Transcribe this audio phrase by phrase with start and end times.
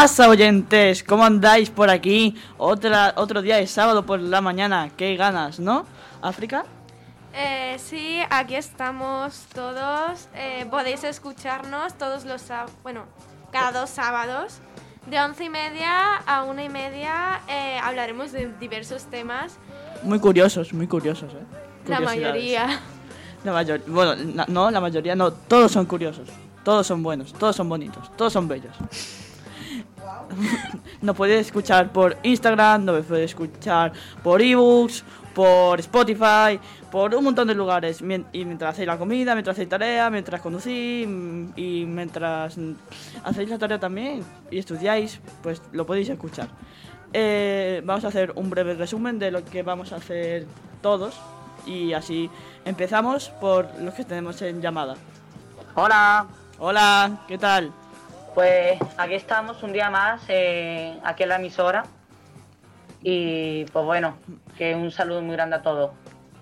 [0.00, 1.04] ¿Qué pasa, oyentes?
[1.04, 2.34] ¿Cómo andáis por aquí?
[2.56, 4.88] Otra, otro día de sábado por la mañana.
[4.96, 5.84] Qué ganas, ¿no?
[6.22, 6.64] ¿África?
[7.34, 10.26] Eh, sí, aquí estamos todos.
[10.34, 13.04] Eh, podéis escucharnos todos los sábados, bueno,
[13.52, 14.60] cada dos sábados.
[15.04, 19.58] De once y media a una y media eh, hablaremos de diversos temas.
[20.02, 21.44] Muy curiosos, muy curiosos, ¿eh?
[21.86, 22.80] La mayoría.
[23.44, 23.84] La mayoría.
[23.86, 24.14] Bueno,
[24.48, 25.30] no, la mayoría no.
[25.30, 26.26] Todos son curiosos.
[26.64, 27.34] Todos son buenos.
[27.34, 28.10] Todos son bonitos.
[28.16, 28.74] Todos son bellos.
[31.02, 36.58] Nos puedes escuchar por Instagram, nos puedes escuchar por ebooks, por Spotify,
[36.90, 38.00] por un montón de lugares.
[38.00, 42.56] Y mientras hacéis la comida, mientras hacéis tarea, mientras conducís mm, y mientras
[43.24, 46.48] hacéis la tarea también y estudiáis, pues lo podéis escuchar.
[47.12, 50.46] Eh, vamos a hacer un breve resumen de lo que vamos a hacer
[50.80, 51.18] todos
[51.66, 52.30] y así
[52.64, 54.94] empezamos por los que tenemos en llamada.
[55.74, 56.26] Hola,
[56.62, 57.72] Hola, ¿qué tal?
[58.34, 61.84] Pues aquí estamos un día más, eh, aquí en la emisora.
[63.02, 64.16] Y pues bueno,
[64.58, 65.90] que un saludo muy grande a todos.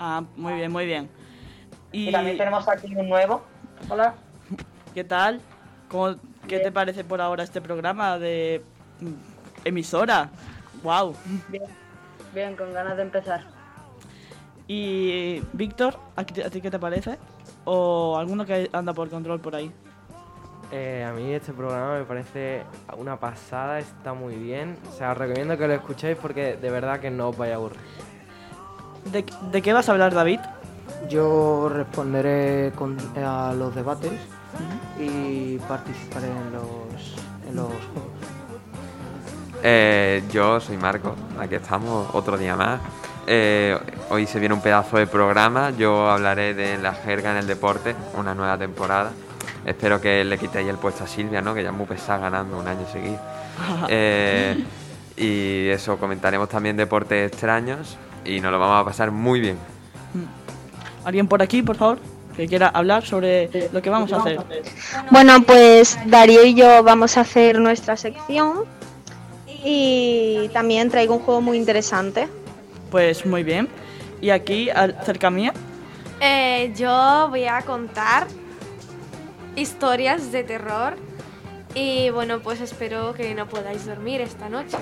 [0.00, 1.09] Ah, muy bien, muy bien.
[1.92, 3.42] Y, ¿Y también tenemos aquí un nuevo.
[3.89, 4.14] Hola.
[4.94, 5.41] qué tal?
[5.89, 6.16] ¿Cómo,
[6.47, 8.62] ¿Qué te parece por ahora este programa de
[9.00, 10.31] mm, emisora?
[10.83, 11.14] Wow.
[11.48, 11.64] Bien,
[12.34, 13.44] bien, con ganas de empezar.
[14.66, 17.19] Y Víctor, ¿a ti, a ti qué te parece?
[17.64, 19.72] ¿O alguno que anda por control por ahí?
[20.70, 22.62] Eh, a mí este programa me parece
[22.98, 24.77] una pasada, está muy bien.
[24.92, 27.56] O sea, os recomiendo que lo escuchéis porque de verdad que no os vaya a
[27.56, 27.78] aburrir.
[29.10, 30.41] ¿De, de qué vas a hablar, David?
[31.08, 34.12] Yo responderé con- a los debates
[34.98, 37.16] y participaré en los,
[37.48, 38.12] en los juegos.
[39.62, 42.80] Eh, yo soy Marco, aquí estamos otro día más.
[43.27, 43.78] Eh,
[44.10, 47.94] hoy se viene un pedazo de programa, yo hablaré de la jerga en el deporte,
[48.16, 49.12] una nueva temporada.
[49.64, 51.54] Espero que le quitéis el puesto a Silvia, ¿no?
[51.54, 53.19] que ya es muy pesada ganando un año seguido.
[53.88, 54.64] Eh,
[55.16, 59.58] y eso, comentaremos también deportes extraños y nos lo vamos a pasar muy bien.
[61.04, 61.98] ¿Alguien por aquí, por favor?
[62.36, 64.38] Que quiera hablar sobre lo que vamos a hacer.
[65.10, 68.64] Bueno, pues Darío y yo vamos a hacer nuestra sección
[69.64, 72.28] y también traigo un juego muy interesante.
[72.90, 73.69] Pues muy bien.
[74.20, 74.70] Y aquí,
[75.04, 75.52] cerca mía,
[76.20, 78.26] Eh, yo voy a contar
[79.58, 80.96] historias de terror
[81.74, 84.76] y bueno, pues espero que no podáis dormir esta noche.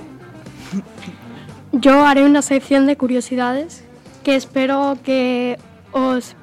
[1.72, 3.84] Yo haré una sección de curiosidades
[4.24, 5.58] que espero que
[5.92, 6.34] os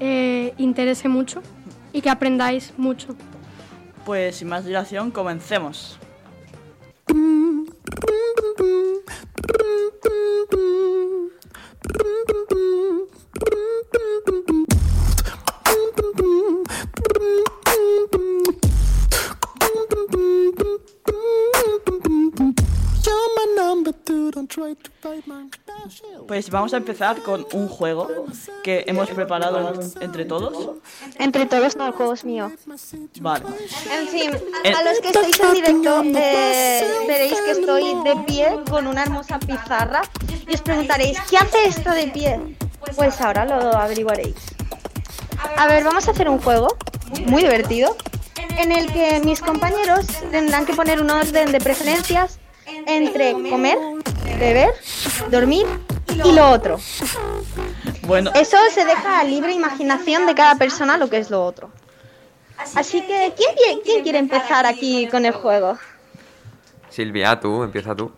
[0.00, 1.42] eh, interese mucho
[1.92, 3.14] y que aprendáis mucho.
[4.04, 5.98] pues sin más dilación, comencemos.
[26.26, 28.08] Pues vamos a empezar con un juego
[28.62, 30.70] que hemos preparado entre todos.
[31.18, 32.50] Entre todos, no, el juego es mío.
[33.20, 33.44] Vale.
[33.90, 34.30] En fin,
[34.64, 34.72] Eh.
[34.72, 39.38] a los que estáis en directo eh, veréis que estoy de pie con una hermosa
[39.38, 40.02] pizarra
[40.48, 42.56] y os preguntaréis, ¿qué hace esto de pie?
[42.96, 44.34] Pues ahora lo averiguaréis.
[45.56, 46.68] A ver, vamos a hacer un juego
[47.26, 47.96] muy divertido
[48.58, 52.38] en el que mis compañeros tendrán que poner un orden de preferencias
[52.86, 53.78] entre comer,
[54.38, 54.70] beber,
[55.30, 55.66] dormir
[56.24, 56.78] y lo otro.
[58.02, 61.70] Bueno, Eso se deja a libre imaginación de cada persona lo que es lo otro.
[62.74, 65.76] Así que, ¿quién, quiere- quién quiere empezar aquí con el juego?
[66.88, 68.10] Silvia, tú, empieza tú.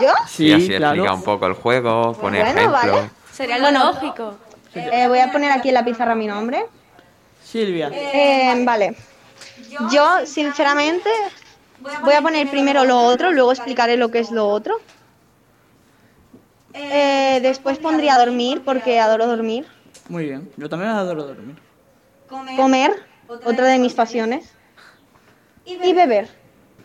[0.00, 0.12] ¿Yo?
[0.26, 0.94] sí, y así claro.
[0.94, 2.82] explica un poco el juego, pone Bueno, ejemplos.
[2.94, 3.10] vale.
[3.32, 3.92] Sería lo Bueno.
[3.92, 4.34] lógico.
[4.74, 6.64] Eh, voy a poner aquí en la pizarra mi nombre.
[7.54, 7.88] Silvia.
[7.92, 8.96] Eh, vale.
[9.92, 11.08] Yo, sinceramente,
[12.02, 14.80] voy a poner primero lo otro, luego explicaré lo que es lo otro.
[16.72, 19.68] Eh, después pondría dormir, porque adoro dormir.
[20.08, 20.50] Muy bien.
[20.56, 21.56] Yo también adoro dormir.
[22.56, 24.50] Comer, otra de mis pasiones.
[25.64, 26.28] Y beber.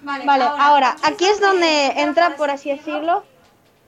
[0.04, 3.24] Vale, ahora, aquí es donde entra, por así decirlo,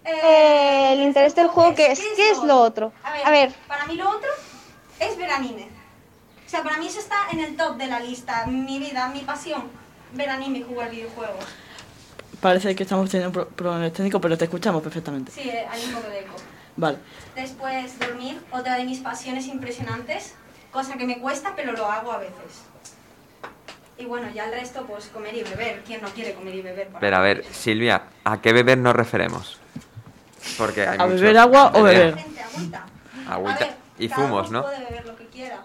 [0.03, 2.91] eh, el interés del juego, que es, ¿qué es lo otro?
[3.03, 4.29] A ver, Para mí lo otro
[4.99, 5.80] es ver anime.
[6.51, 8.45] O sea, para mí eso está en el top de la lista.
[8.45, 9.69] Mi vida, mi pasión,
[10.11, 11.45] ver anime y jugar videojuegos.
[12.41, 15.31] Parece que estamos teniendo pro- problemas técnicos, pero te escuchamos perfectamente.
[15.31, 16.33] Sí, eh, hay un poco de eco.
[16.75, 16.97] Vale.
[17.37, 20.33] Después, dormir, otra de mis pasiones impresionantes.
[20.73, 22.63] Cosa que me cuesta, pero lo hago a veces.
[23.97, 25.83] Y bueno, ya el resto, pues comer y beber.
[25.85, 26.87] ¿Quién no quiere comer y beber?
[26.87, 29.57] para Pero a ver, Silvia, ¿a qué beber nos referemos?
[30.57, 32.17] Porque hay ¿A mucho- beber agua o beber?
[32.17, 32.85] Gente, agüita.
[33.29, 33.55] Agüita.
[33.63, 34.65] A ver, y cada zumos, uno ¿no?
[34.65, 35.63] puede beber lo que quiera.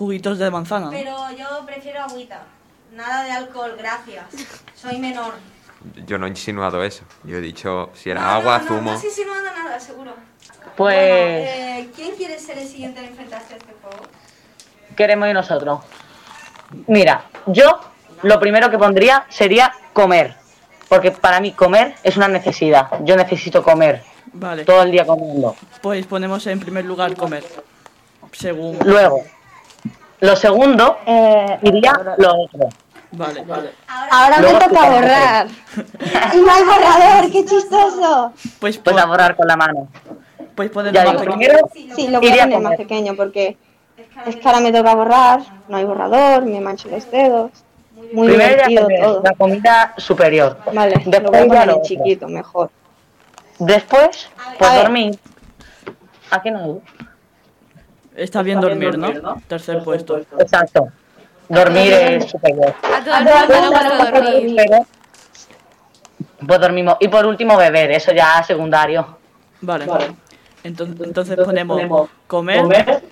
[0.00, 0.88] Juguitos de manzana.
[0.88, 2.40] Pero yo prefiero agüita.
[2.94, 4.24] Nada de alcohol, gracias.
[4.74, 5.34] Soy menor.
[6.06, 7.04] Yo no he insinuado eso.
[7.22, 8.90] Yo he dicho si era No, agua, no, no, zumo.
[8.92, 10.14] No, has insinuado nada, seguro.
[10.74, 13.98] Pues Eh, ¿Quién quiere ser el siguiente en enfrentarse a este juego?
[14.96, 15.80] queremos ir nosotros.
[16.86, 17.78] Mira, yo
[18.22, 20.34] lo primero que pondría sería comer.
[20.88, 22.88] Porque para mí comer es una necesidad.
[23.04, 24.02] Yo necesito comer.
[24.32, 24.64] Vale.
[24.64, 25.54] Todo el día comiendo.
[25.82, 27.44] Pues ponemos en primer lugar comer.
[28.32, 28.78] Según.
[28.86, 29.22] Luego,
[30.20, 30.98] lo segundo
[31.62, 32.68] iría lo otro.
[33.12, 33.70] Vale, vale.
[34.10, 35.46] Ahora me toca borrar.
[36.34, 38.32] y no hay borrador, qué chistoso.
[38.60, 39.88] Pues, Pues a borrar con la mano.
[40.54, 43.56] pues podemos Ya más primero Sí, lo voy a poner más pequeño porque
[44.26, 47.50] es que ahora me toca borrar, no hay borrador, me mancho los dedos.
[48.12, 49.22] Muy Primero divertido comer, todo.
[49.24, 50.56] la comida superior.
[50.72, 52.70] Vale, lo Después voy a iría poner lo en chiquito, mejor.
[53.58, 55.18] Después, pues dormir.
[56.30, 56.80] Aquí no.
[58.20, 59.40] Está bien dormir, ¿no?
[59.48, 60.18] Tercer puesto.
[60.38, 60.88] Exacto.
[61.48, 62.74] Dormir es superior.
[62.82, 64.56] A todo el mundo le gusta dormir.
[64.56, 64.86] Pero,
[66.46, 66.96] pues dormimos.
[67.00, 67.92] Y por último, beber.
[67.92, 69.16] Eso ya secundario.
[69.62, 69.86] Vale.
[70.62, 73.02] Entonces, entonces ponemos comer,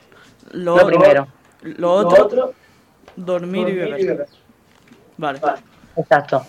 [0.50, 1.26] lo, Lo primero.
[1.62, 2.52] lo otro,
[3.16, 4.26] dormir y beber.
[5.16, 5.40] Vale.
[5.96, 6.44] Exacto.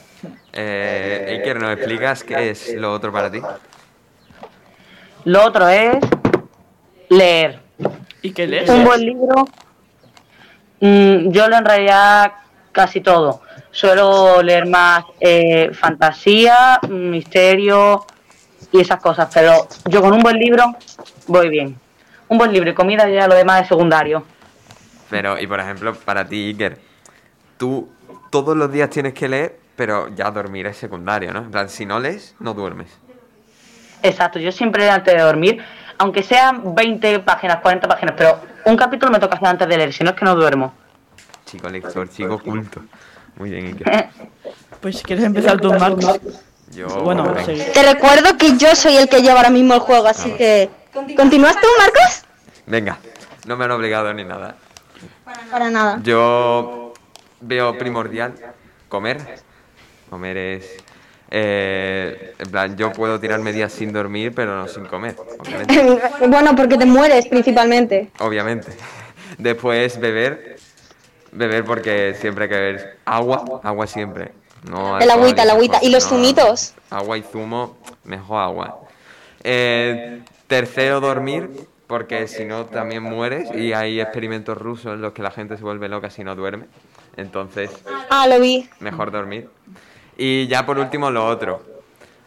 [0.51, 3.41] Eh, Iker, ¿nos explicas qué es lo otro para ti?
[5.23, 5.97] Lo otro es
[7.07, 7.68] leer.
[8.21, 8.69] ¿Y qué lees?
[8.69, 9.47] Un buen libro.
[10.79, 12.33] Mm, yo leo en realidad
[12.71, 13.41] casi todo.
[13.71, 18.05] Suelo leer más eh, fantasía, misterio
[18.71, 20.75] y esas cosas, pero yo con un buen libro
[21.27, 21.75] voy bien.
[22.27, 24.23] Un buen libro y comida ya lo demás es secundario.
[25.09, 26.77] Pero, y por ejemplo, para ti, Iker,
[27.57, 27.89] tú
[28.29, 31.39] todos los días tienes que leer, pero ya dormir es secundario, ¿no?
[31.39, 32.89] En plan, si no lees, no duermes.
[34.03, 35.61] Exacto, yo siempre antes de dormir,
[35.99, 39.93] aunque sean 20 páginas, 40 páginas, pero un capítulo me toca hacer antes de leer,
[39.93, 40.73] si no es que no duermo.
[41.45, 42.81] Chico lector, chico culto.
[43.37, 44.09] Muy bien, Iker.
[44.81, 46.21] Pues si quieres empezar tú, Marcos.
[46.71, 47.61] Yo, Bueno, sí.
[47.73, 50.69] Te recuerdo que yo soy el que lleva ahora mismo el juego, así que...
[51.17, 52.23] ¿Continúas tú, Marcos?
[52.65, 52.97] Venga,
[53.45, 54.55] no me han obligado ni nada.
[55.51, 55.99] Para nada.
[56.01, 56.93] Yo
[57.41, 58.35] veo primordial
[58.87, 59.41] comer.
[60.09, 60.77] Comer es...
[61.31, 66.01] eh, en plan, yo puedo tirarme días sin dormir, pero no sin comer, obviamente.
[66.27, 68.09] bueno, porque te mueres principalmente.
[68.19, 68.71] obviamente.
[69.37, 70.57] Después beber.
[71.31, 74.31] Beber porque siempre hay que beber agua, agua siempre.
[74.69, 75.79] No El alcohol agüita, el agüita.
[75.83, 76.09] ¿Y los no.
[76.17, 76.73] zumitos?
[76.89, 78.79] Agua y zumo, mejor agua.
[79.43, 81.49] Eh, tercero, dormir,
[81.85, 85.63] porque si no también mueres y hay experimentos rusos en los que la gente se
[85.63, 86.65] vuelve loca si no duerme.
[87.15, 87.69] Entonces,
[88.09, 88.67] Ah, lo vi.
[88.79, 89.47] mejor dormir.
[90.21, 91.63] Y ya por último, lo otro.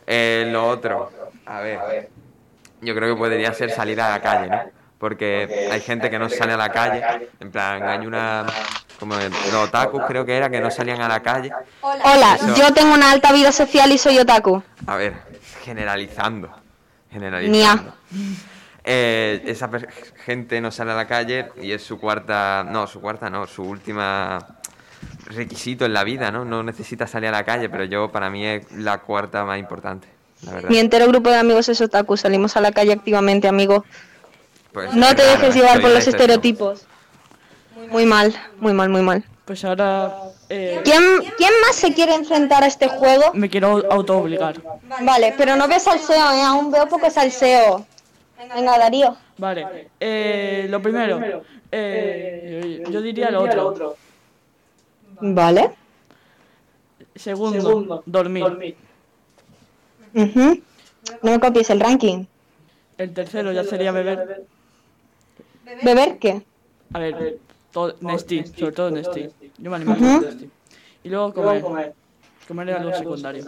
[0.07, 1.11] Eh, lo otro,
[1.45, 2.09] a ver,
[2.81, 4.63] yo creo que podría ser salir a la calle, ¿no?
[4.99, 8.47] Porque hay gente que no sale a la calle, en plan, hay una,
[8.99, 11.53] como el- los otakus creo que era, que no salían a la calle.
[11.83, 12.55] Hola, Eso.
[12.57, 14.63] yo tengo una alta vida social y soy otaku.
[14.87, 15.13] A ver,
[15.63, 16.51] generalizando.
[17.11, 17.93] Generalizando.
[18.85, 19.89] Eh, esa per-
[20.25, 22.65] gente no sale a la calle y es su cuarta.
[22.69, 24.39] No, su cuarta no, su última
[25.35, 26.45] requisito en la vida, ¿no?
[26.45, 30.09] No necesita salir a la calle, pero yo para mí es la cuarta más importante,
[30.45, 30.71] la verdad.
[30.71, 33.85] Mi entero grupo de amigos es otaku, salimos a la calle activamente, amigo.
[34.73, 36.87] Pues, No te claro, dejes llevar por los estereotipos.
[37.91, 39.25] Muy mal, muy mal, muy mal.
[39.45, 40.15] Pues ahora
[40.49, 41.03] eh, ¿Quién,
[41.37, 43.33] ¿Quién más se quiere enfrentar a este juego?
[43.35, 44.61] me quiero auto-obligar.
[45.01, 46.43] Vale, pero no veo salseo, ¿eh?
[46.43, 47.87] Aún veo poco salseo.
[48.55, 49.17] Venga, Darío.
[49.39, 53.97] Vale, eh, lo primero, eh, yo diría lo otro.
[55.23, 55.71] Vale.
[57.15, 58.77] Segundo, dormir.
[60.13, 62.25] No me copies el ranking.
[62.99, 64.45] El tercero ya sería beber.
[65.83, 66.43] ¿Beber qué?
[66.93, 67.39] A ver,
[67.71, 69.29] todo, Nestí, sobre todo Nestí.
[69.59, 70.51] Yo me animo con Nestí.
[71.05, 71.95] Y luego comer.
[72.49, 73.45] Comer es algo secundario.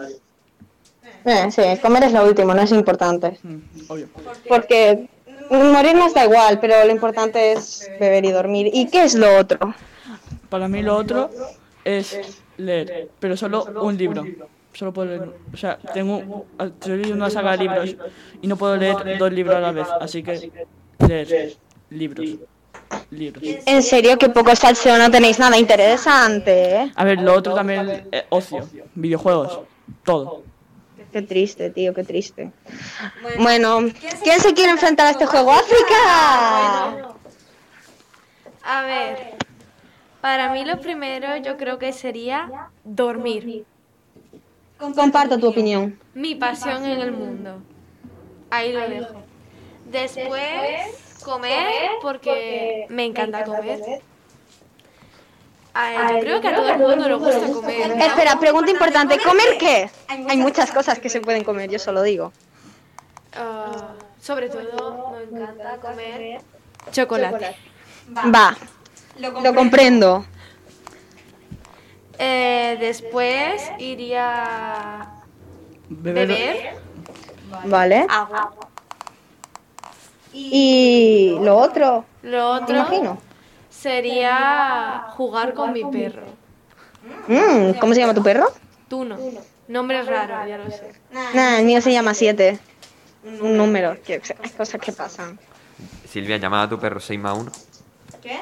[1.25, 3.39] Eh, sí, comer es lo último, no es importante.
[3.43, 4.09] Mm, obvio.
[4.49, 5.09] Porque
[5.51, 8.71] morir nos da igual, pero lo importante es beber y dormir.
[8.73, 9.75] ¿Y qué es lo otro?
[10.49, 11.31] Para mí lo otro
[11.85, 14.25] es leer, pero solo un libro.
[14.73, 17.95] Solo puedo leer, o sea, tengo, estoy leyendo una saga de libros
[18.43, 20.51] y no puedo leer dos libros a la vez, así que
[21.07, 21.57] leer
[21.91, 22.27] libros,
[23.11, 23.45] libros.
[23.67, 26.93] En serio, que poco salseo, no tenéis nada interesante, ¿eh?
[26.97, 29.61] A ver, lo otro también, eh, ocio, videojuegos,
[30.03, 30.43] todo.
[31.13, 32.51] Qué triste, tío, qué triste.
[33.39, 33.79] Bueno,
[34.25, 35.53] ¿quién se quiere enfrentar a este juego?
[35.53, 37.15] ¡África!
[38.65, 39.35] A ver,
[40.25, 43.67] para mí lo primero yo creo que sería dormir.
[44.79, 46.01] Comparto tu opinión.
[46.15, 47.61] Mi pasión en el mundo.
[48.49, 49.23] Ahí lo dejo.
[49.85, 54.01] Después, comer, porque me encanta comer.
[55.75, 57.91] Ay, yo creo que a todo el mundo le gusta comer.
[57.91, 59.19] Espera, pregunta importante.
[59.19, 59.91] ¿Comer qué?
[60.09, 62.33] Hay muchas cosas que se pueden comer, yo solo digo.
[63.35, 66.41] Ah, sobre todo, me encanta comer
[66.93, 67.57] chocolate.
[68.35, 68.57] Va,
[69.19, 70.25] lo comprendo.
[72.19, 75.09] Eh, después iría
[75.89, 76.75] Beber- beber
[77.67, 78.07] Vale.
[78.09, 78.53] agua.
[80.33, 83.19] Y lo otro, Lo me otro imagino.
[83.71, 86.27] sería jugar con mi perro.
[87.29, 88.49] Mm, ¿Cómo se llama tu perro?
[88.89, 89.17] Tuno.
[89.69, 90.93] Nombre raro, ya lo sé.
[91.13, 92.59] Nada, el mío se llama 7.
[93.41, 95.39] Un número, que hay cosas que pasan.
[96.09, 97.53] Silvia, ¿llamas a tu perro 6 más 1?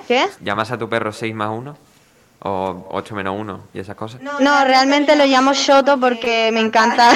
[0.07, 0.29] ¿Qué?
[0.41, 1.77] ¿Llamas a tu perro 6 más 1?
[2.45, 4.21] ¿O 8 menos 1 y esas cosas?
[4.21, 7.13] No, realmente lo llamo Shoto porque me encanta.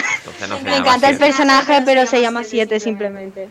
[0.48, 3.48] No Me encanta el personaje, pero se llama 7 simplemente.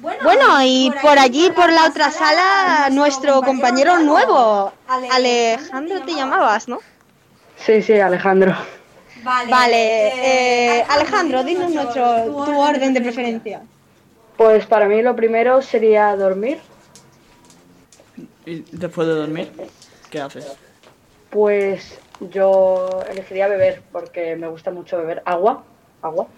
[0.00, 6.78] Bueno, y por allí, por la otra sala, nuestro compañero nuevo, Alejandro te llamabas, ¿no?
[7.56, 8.56] Sí, sí, Alejandro.
[9.24, 13.62] Vale, eh, Alejandro, dinos nuestro, tu orden de preferencia.
[14.36, 16.60] Pues para mí lo primero sería dormir.
[18.48, 19.52] ¿Y después de dormir?
[20.10, 20.56] ¿Qué haces?
[21.28, 21.98] Pues
[22.32, 25.64] yo elegiría beber porque me gusta mucho beber agua.
[26.00, 26.28] Agua.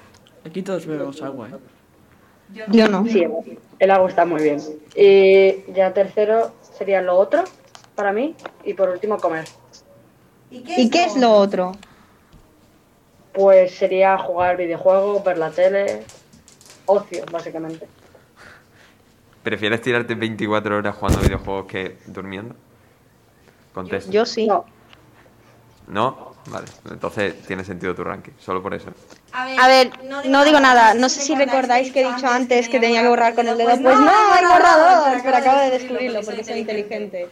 [0.44, 2.64] Aquí todos bebemos agua, ¿eh?
[2.72, 3.06] Yo no.
[3.06, 3.24] Sí,
[3.78, 4.60] el agua está muy bien.
[4.96, 7.44] Y ya tercero sería lo otro
[7.94, 8.34] para mí.
[8.64, 9.44] Y por último comer.
[10.50, 11.76] ¿Y qué es lo otro?
[13.32, 16.02] Pues sería jugar videojuegos, ver la tele.
[16.86, 17.86] Ocio, básicamente.
[19.42, 22.54] ¿Prefieres tirarte 24 horas jugando videojuegos que durmiendo?
[23.72, 24.10] Contesto.
[24.10, 24.46] Yo sí.
[24.46, 24.64] No.
[25.88, 26.30] ¿No?
[26.46, 28.90] Vale, entonces tiene sentido tu ranking, solo por eso.
[29.32, 30.94] A ver, no digo nada.
[30.94, 33.68] No sé si recordáis que he dicho antes que tenía que borrar con el dedo.
[33.68, 37.28] Pues no, hay borrador, pero acabo de descubrirlo porque soy inteligente.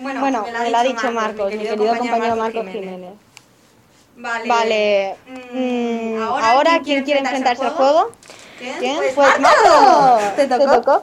[0.00, 3.14] Bueno, me lo ha dicho Marcos, mi querido compañero Marcos Jiménez.
[4.16, 5.16] Vale.
[5.52, 8.12] mm, ahora, ¿quién quiere enfrentarse al juego?
[8.78, 8.98] ¿Quién?
[9.14, 10.36] Pues Marcos.
[10.36, 11.02] ¿Te tocó?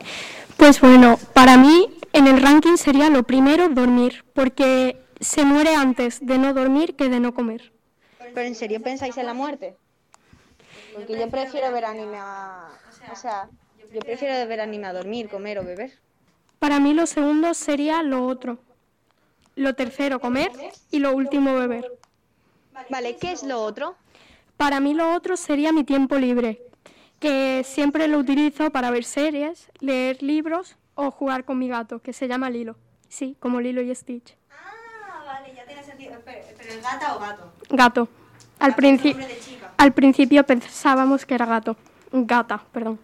[0.58, 6.25] Pues bueno, para mí en el ranking sería lo primero dormir, porque se muere antes
[6.25, 7.72] de no dormir que de no comer.
[8.20, 9.75] ¿Pero en serio pensáis en la muerte?
[10.94, 12.70] Porque yo prefiero ver anime a...
[13.12, 13.50] O sea,
[13.94, 15.98] yo prefiero ver anime a dormir, comer o beber.
[16.60, 18.60] Para mí lo segundo sería lo otro.
[19.56, 20.51] Lo tercero, comer.
[20.91, 21.91] Y lo último, beber.
[22.89, 23.96] Vale, ¿qué es lo otro?
[24.58, 26.62] Para mí lo otro sería mi tiempo libre,
[27.22, 32.13] que siempre lo utilizo para ver series, leer libros o jugar con mi gato, que
[32.13, 32.75] se llama Lilo.
[33.08, 34.36] Sí, como Lilo y Stitch.
[34.51, 36.16] Ah, vale, ya tiene sentido.
[36.25, 37.54] Pero, pero ¿es gata o gato?
[37.70, 38.10] Gato.
[38.60, 39.16] Al, princi-
[39.94, 41.78] principio pensábamos que era gato.
[42.12, 43.00] Gata, perdón.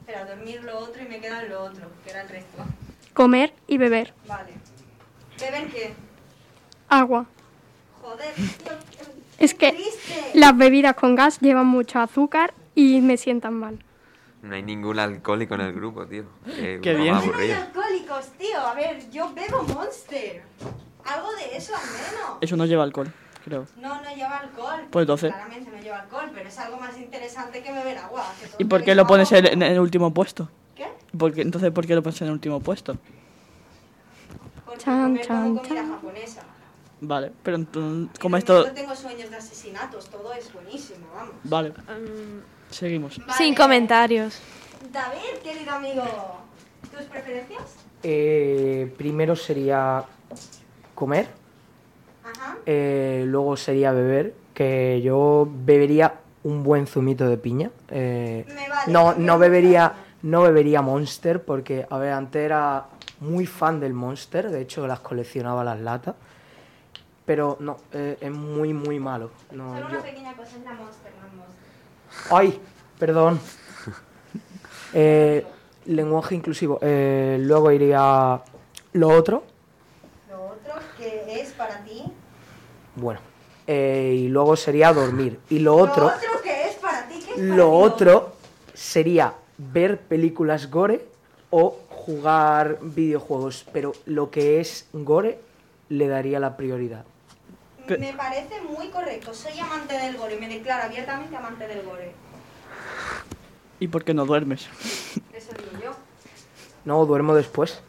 [0.00, 2.64] Espera, dormir lo otro y me queda lo otro, que era el resto.
[3.12, 4.14] Comer y beber.
[4.26, 4.52] Vale.
[5.38, 5.94] ¿Beber qué?
[6.88, 7.26] Agua.
[8.00, 8.72] Joder, tío,
[9.38, 10.30] Es que triste.
[10.34, 13.78] las bebidas con gas llevan mucho azúcar y me sientan mal.
[14.42, 16.24] No hay ningún alcohólico en el grupo, tío.
[16.44, 17.14] Qué, Qué bien.
[17.14, 18.58] No hay alcohólicos, tío.
[18.60, 20.42] A ver, yo bebo Monster.
[21.04, 22.38] Algo de eso al menos.
[22.40, 23.12] Eso no lleva alcohol,
[23.44, 23.66] creo.
[23.80, 24.80] No, no lleva alcohol.
[24.90, 25.32] Pues entonces.
[25.32, 28.24] Claramente no lleva alcohol, pero es algo más interesante que beber agua.
[28.40, 29.50] que ¿Y por qué lo pones agua.
[29.50, 30.48] en, el último puesto?
[30.76, 30.86] ¿Qué?
[31.16, 32.96] ¿Por qué- entonces, ¿por qué lo pones en el último puesto?
[34.64, 35.90] Porque Chan, comer chan, como comida chan.
[35.90, 36.42] japonesa.
[37.00, 38.66] Vale, pero entonces, como esto...
[38.66, 41.34] No tengo sueños de asesinatos, todo es buenísimo, vamos.
[41.44, 43.18] Vale, Mm, seguimos.
[43.18, 43.32] Vale.
[43.34, 44.40] Sin comentarios.
[44.92, 46.02] David, querido amigo,
[46.90, 47.62] ¿tus preferencias?
[48.02, 50.04] Eh, primero sería
[50.94, 51.28] comer,
[52.24, 52.56] Ajá.
[52.66, 56.14] eh, luego sería beber, que yo bebería
[56.44, 57.70] un buen zumito de piña.
[57.90, 62.86] eh, Me vale, no, no bebería, no bebería Monster porque, a ver, antes era
[63.20, 66.14] muy fan del Monster, de hecho las coleccionaba las latas,
[67.28, 69.30] pero no, eh, es muy, muy malo.
[69.52, 72.32] No, Solo yo- una pequeña cosa, es la Monster, no es Monster.
[72.36, 72.60] Ay,
[72.98, 73.38] perdón.
[74.94, 75.44] Eh,
[75.84, 76.78] lenguaje inclusivo.
[76.80, 78.40] Eh, luego iría
[78.94, 79.42] lo otro.
[80.30, 82.04] Lo otro que es para ti.
[82.96, 83.20] Bueno.
[83.66, 85.38] y luego sería dormir.
[85.50, 87.76] Y lo otro, Lo otro que es para ti, que es para lo ti?
[87.92, 88.32] otro
[88.72, 91.04] sería ver películas gore
[91.50, 93.66] o jugar videojuegos.
[93.70, 95.38] Pero lo que es gore
[95.90, 97.04] le daría la prioridad.
[97.96, 99.32] Me parece muy correcto.
[99.32, 100.38] Soy amante del gore.
[100.38, 102.12] Me declaro abiertamente amante del gore.
[103.80, 104.66] ¿Y por qué no duermes?
[105.32, 105.90] Eso digo yo.
[106.84, 107.80] No, duermo después.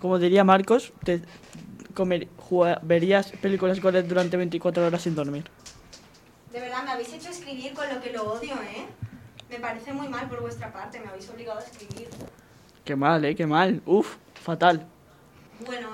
[0.00, 1.22] Como diría Marcos, te
[1.94, 5.44] comer, jua- verías películas gore durante 24 horas sin dormir.
[6.52, 8.86] De verdad, me habéis hecho escribir con lo que lo odio, ¿eh?
[9.48, 10.98] Me parece muy mal por vuestra parte.
[11.00, 12.08] Me habéis obligado a escribir.
[12.84, 13.34] Qué mal, ¿eh?
[13.36, 13.82] Qué mal.
[13.86, 14.86] Uf, fatal.
[15.66, 15.88] Bueno,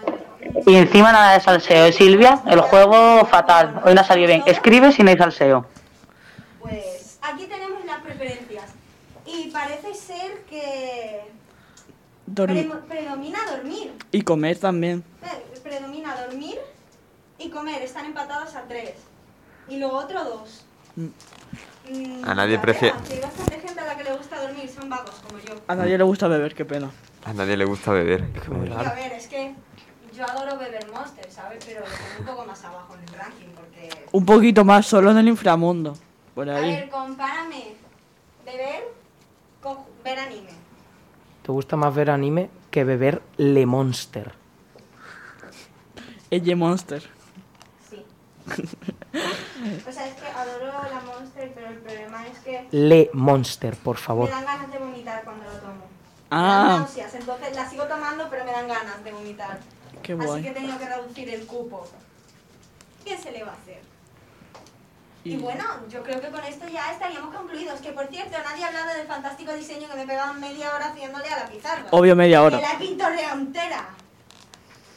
[0.67, 1.93] Y encima nada de salseo.
[1.93, 3.81] Silvia, el juego fatal.
[3.85, 4.43] Hoy no ha salido bien.
[4.47, 5.67] Escribe si no hay salseo.
[6.61, 8.65] pues aquí tenemos las preferencias.
[9.27, 11.21] Y parece ser que
[12.35, 13.93] pre- predomina dormir.
[14.13, 15.03] Y comer también.
[15.23, 16.59] Eh, Predomina dormir
[17.39, 17.83] y comer.
[17.83, 18.93] Están empatados a tres.
[19.69, 20.65] Y lo otro dos.
[20.95, 21.07] Mm.
[21.93, 24.69] Mm, A nadie ya prefiere- Hay bastante gente a la que le gusta dormir.
[24.69, 25.55] Son vagos como yo.
[25.67, 26.91] A nadie le gusta beber, qué pena.
[27.25, 28.25] A nadie le gusta beber.
[28.69, 29.55] Y a ver, es que
[30.15, 31.65] yo adoro beber Monster, ¿sabes?
[31.65, 31.85] Pero
[32.21, 34.07] un poco más abajo en el ranking porque...
[34.13, 35.97] Un poquito más, solo en el inframundo.
[36.35, 36.71] Por A ahí.
[36.77, 37.75] ver, compárame
[38.45, 38.85] beber
[39.63, 40.51] con ver anime.
[41.43, 44.33] ¿Te gusta más ver anime que beber Le Monster?
[46.31, 47.03] Elle Monster.
[47.89, 48.05] Sí.
[48.49, 51.01] o sea, es que adoro la
[51.47, 54.31] Monster, pero el problema es que Le Monster, por me favor.
[54.31, 55.73] dan ganas de vomitar cuando lo tomo.
[56.31, 59.59] Me dan Ah, náuseas, entonces la sigo tomando, pero me dan ganas de vomitar.
[60.03, 60.55] qué Así que he guay.
[60.55, 61.87] tenido que reducir el cupo.
[63.05, 63.81] ¿Qué se le va a hacer?
[65.25, 67.81] Y Y- bueno, yo creo que con esto ya estaríamos concluidos.
[67.81, 71.29] Que por cierto, nadie ha hablado del fantástico diseño que me pegaban media hora haciéndole
[71.29, 71.87] a la pizarra.
[71.91, 72.59] Obvio, media hora.
[72.59, 73.89] Que la he entera.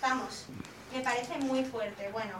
[0.02, 0.46] Vamos,
[0.94, 2.10] me parece muy fuerte.
[2.12, 2.36] Bueno,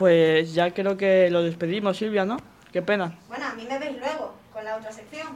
[0.00, 2.38] Pues ya creo que lo despedimos, Silvia, ¿no?
[2.72, 3.18] Qué pena.
[3.28, 5.26] bueno, a mí me veis luego con la otra sección.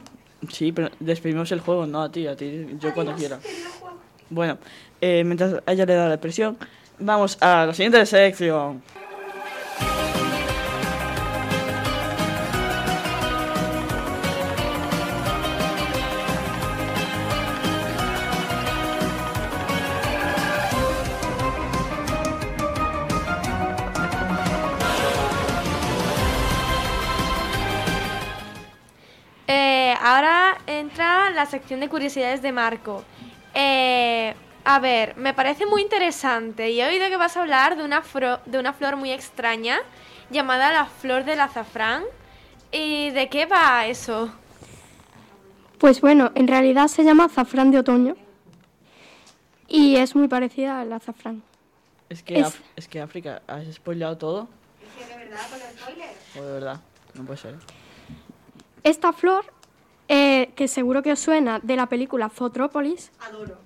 [0.49, 3.37] Sí, pero despedimos el juego, no a ti, a ti, yo cuando quiera.
[4.27, 4.57] Bueno,
[4.99, 6.57] eh, mientras a ella le da la presión,
[6.97, 8.81] vamos a la siguiente sección.
[31.45, 33.03] La sección de curiosidades de Marco.
[33.53, 37.83] Eh, a ver, me parece muy interesante y he oído que vas a hablar de
[37.85, 39.77] una, fro- de una flor muy extraña
[40.31, 42.03] llamada la flor del azafrán.
[42.71, 44.33] ¿Y de qué va eso?
[45.77, 48.15] Pues bueno, en realidad se llama azafrán de otoño
[49.67, 51.43] y es muy parecida al azafrán.
[52.09, 52.39] Es que,
[52.75, 54.49] Es- que África, ¿has spoileado todo?
[54.81, 56.37] Es que de verdad, con los spoilers.
[56.39, 56.81] O de verdad,
[57.13, 57.55] no puede ser.
[58.83, 59.45] Esta flor,
[60.07, 63.57] eh, que seguro que os suena de la película Fotrópolis, Adoro.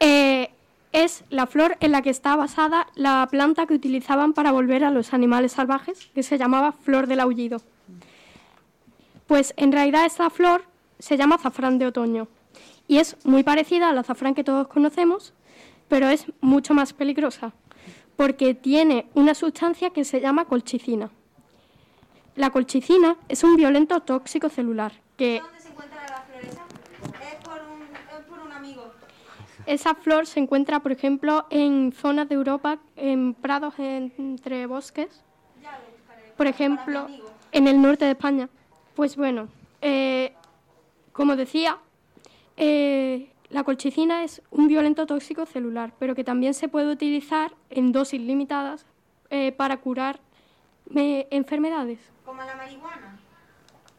[0.00, 0.50] eh,
[0.92, 4.90] es la flor en la que está basada la planta que utilizaban para volver a
[4.90, 7.60] los animales salvajes, que se llamaba flor del aullido.
[9.26, 10.64] Pues en realidad esta flor
[10.98, 12.28] se llama azafrán de otoño
[12.86, 15.34] y es muy parecida al azafrán que todos conocemos,
[15.88, 17.52] pero es mucho más peligrosa
[18.16, 21.10] porque tiene una sustancia que se llama colchicina.
[22.34, 26.62] La colchicina es un violento tóxico celular que ¿Dónde se encuentra la flor esa?
[27.14, 27.82] Es por un,
[28.18, 28.92] es por un amigo.
[29.66, 35.22] Esa flor se encuentra, por ejemplo, en zonas de Europa, en prados en- entre bosques,
[35.62, 36.32] Ya lo buscaré.
[36.36, 37.08] por ejemplo,
[37.52, 38.48] en el norte de España.
[38.94, 39.48] Pues bueno,
[39.82, 40.32] eh,
[41.12, 41.78] como decía,
[42.56, 47.92] eh, la colchicina es un violento tóxico celular, pero que también se puede utilizar en
[47.92, 48.86] dosis limitadas
[49.30, 50.20] eh, para curar
[50.94, 51.98] eh, enfermedades.
[52.24, 53.18] Como la marihuana,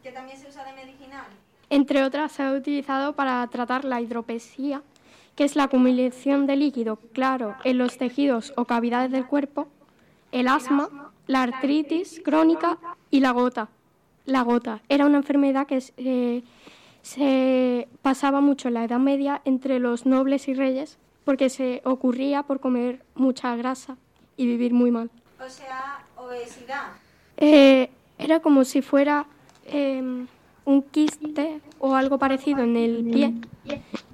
[0.04, 1.28] que también se usa de medicinal.
[1.70, 4.82] Entre otras, se ha utilizado para tratar la hidropesía,
[5.36, 9.68] que es la acumulación de líquido claro en los tejidos o cavidades del cuerpo,
[10.32, 12.78] el asma, la artritis crónica
[13.12, 13.70] y la gota.
[14.26, 16.44] La gota era una enfermedad que es, eh,
[17.02, 22.44] se pasaba mucho en la Edad Media entre los nobles y reyes porque se ocurría
[22.44, 23.98] por comer mucha grasa
[24.36, 25.10] y vivir muy mal.
[25.40, 26.88] O sea, obesidad.
[27.38, 29.26] Eh, era como si fuera
[29.66, 30.28] em,
[30.70, 33.34] un quiste o algo parecido en el pie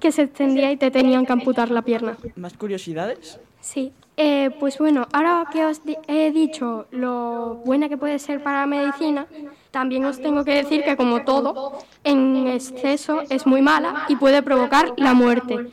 [0.00, 2.16] que se extendía y te tenían que amputar la pierna.
[2.34, 3.38] ¿Más curiosidades?
[3.60, 3.92] Sí.
[4.16, 8.66] Eh, pues bueno, ahora que os he dicho lo buena que puede ser para la
[8.66, 9.26] medicina,
[9.70, 14.42] también os tengo que decir que como todo, en exceso es muy mala y puede
[14.42, 15.70] provocar la muerte.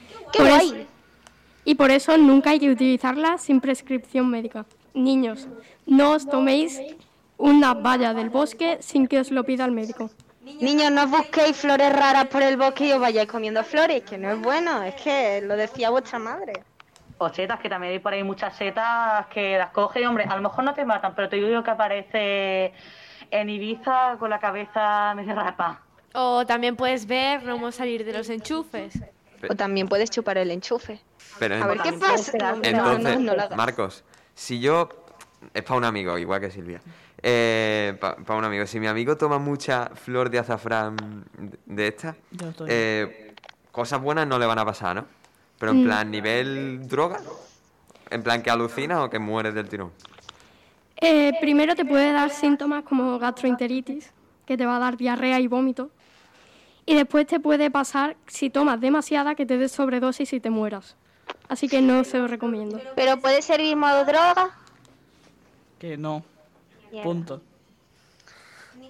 [1.63, 4.65] Y por eso nunca hay que utilizarla sin prescripción médica.
[4.93, 5.47] Niños,
[5.85, 6.81] no os toméis
[7.37, 10.09] una valla del bosque sin que os lo pida el médico.
[10.43, 14.29] Niños, no busquéis flores raras por el bosque y os vayáis comiendo flores, que no
[14.29, 16.63] es bueno, es que lo decía vuestra madre.
[17.17, 20.35] O setas, que también hay por ahí muchas setas que las coges y, hombre, a
[20.35, 22.73] lo mejor no te matan, pero te digo que aparece
[23.31, 25.79] en Ibiza con la cabeza medio rapa.
[26.13, 28.99] O también puedes ver cómo salir de los enchufes.
[29.49, 30.99] O también puedes chupar el enchufe.
[31.39, 32.37] Pero A ver qué pasa.
[32.73, 33.55] No, no, no.
[33.55, 34.03] Marcos,
[34.33, 34.89] si yo.
[35.53, 36.81] Es para un amigo, igual que Silvia.
[37.25, 38.67] Eh, para un amigo.
[38.67, 41.23] Si mi amigo toma mucha flor de azafrán
[41.65, 42.17] de esta,
[42.67, 43.33] eh,
[43.71, 45.05] cosas buenas no le van a pasar, ¿no?
[45.57, 45.83] Pero en Mm.
[45.85, 47.21] plan, nivel droga.
[48.09, 49.91] En plan, que alucinas o que mueres del tirón.
[50.97, 54.11] Eh, primero te puede dar síntomas como gastroenteritis,
[54.45, 55.89] que te va a dar diarrea y vómito.
[56.85, 60.97] Y después te puede pasar, si tomas demasiada, que te des sobredosis y te mueras.
[61.47, 62.81] Así que no se lo recomiendo.
[62.95, 64.49] Pero puede servir modo droga,
[65.79, 66.23] Que no.
[67.01, 67.41] Punto.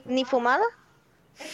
[0.05, 0.65] ni fumada.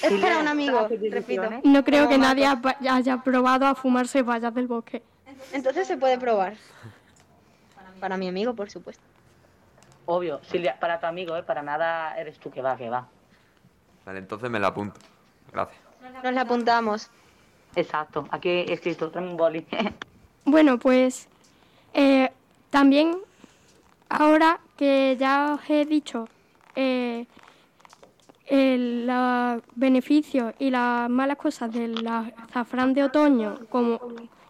[0.02, 1.50] Es para un amigo, repito.
[1.64, 2.48] No creo que nadie
[2.90, 5.04] haya probado a fumarse vallas del bosque.
[5.54, 6.56] Entonces se puede probar.
[8.00, 9.04] Para mi amigo, por supuesto.
[10.06, 11.44] Obvio, Silvia, para tu amigo, ¿eh?
[11.44, 13.08] Para nada eres tú que va, que va.
[14.06, 15.00] Vale, entonces me lo apunto.
[15.52, 15.80] Gracias.
[16.24, 17.10] Nos la apuntamos.
[17.76, 19.66] Exacto, aquí he escrito, un boli.
[20.46, 21.28] Bueno, pues
[21.94, 22.32] eh,
[22.72, 23.20] también
[24.08, 26.28] ahora que ya os he dicho
[26.82, 27.26] eh,
[28.48, 34.00] el- los beneficios y las malas cosas del azafrán de otoño, como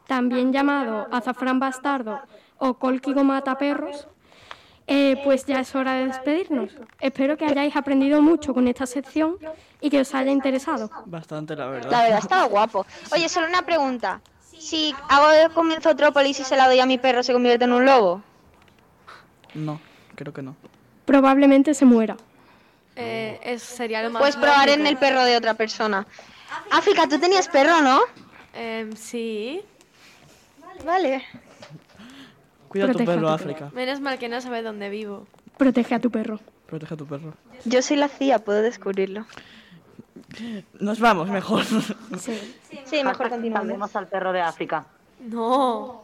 [0.08, 2.20] también llamado azafrán bastardo
[2.60, 4.08] o cólquigo mataperros,
[4.88, 6.72] eh, pues ya es hora de despedirnos.
[7.00, 9.38] Espero que hayáis aprendido mucho con esta sección
[9.82, 10.90] y que os haya interesado.
[11.06, 11.92] Bastante, la verdad.
[11.92, 12.86] La verdad, estaba guapo.
[13.14, 14.22] Oye, solo una pregunta.
[14.58, 17.74] Si hago de comienzo Trópolis y se la doy a mi perro, ¿se convierte en
[17.74, 18.22] un lobo?
[19.56, 19.80] No,
[20.16, 20.56] creo que no.
[21.10, 22.16] Probablemente se muera.
[22.96, 26.06] Eh, eso sería lo más Pues probaré en el perro de otra persona.
[26.70, 28.00] África, tú tenías perro, ¿no?
[28.54, 29.60] Em, sí.
[30.86, 31.24] Vale.
[32.68, 33.72] Cuida tu Protege a perro, tu África.
[33.74, 35.26] Menos mal que no sabe dónde vivo.
[35.58, 36.40] Protege a tu perro.
[36.68, 37.34] Protege a tu perro.
[37.66, 39.26] Yo soy la CIA, puedo descubrirlo.
[40.80, 41.66] Nos vamos, mejor.
[42.20, 42.56] Sí.
[42.86, 43.68] Sí, mejor continuamos.
[43.68, 44.86] Salvemos al perro de África.
[45.22, 46.04] No.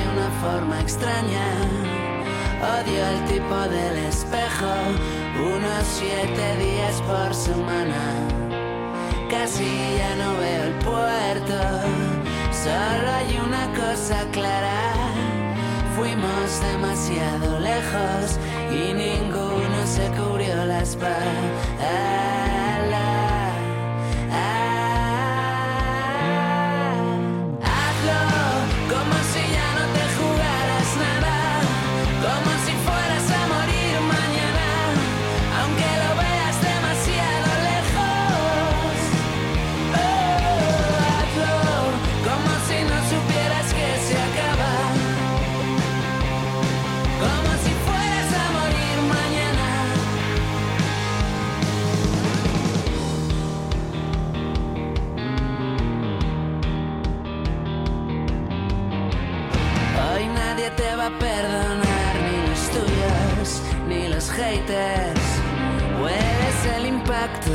[0.41, 1.47] forma extraña.
[2.75, 4.73] Odio el tipo del espejo.
[5.55, 8.01] Unos siete días por semana.
[9.29, 11.59] Casi ya no veo el puerto.
[12.63, 14.81] Solo hay una cosa clara.
[15.95, 18.39] Fuimos demasiado lejos
[18.71, 22.40] y ninguno se cubrió la espalda.
[61.19, 65.21] Perdonar, ni los tuyos, ni los haters.
[66.01, 67.51] Hueles el impacto.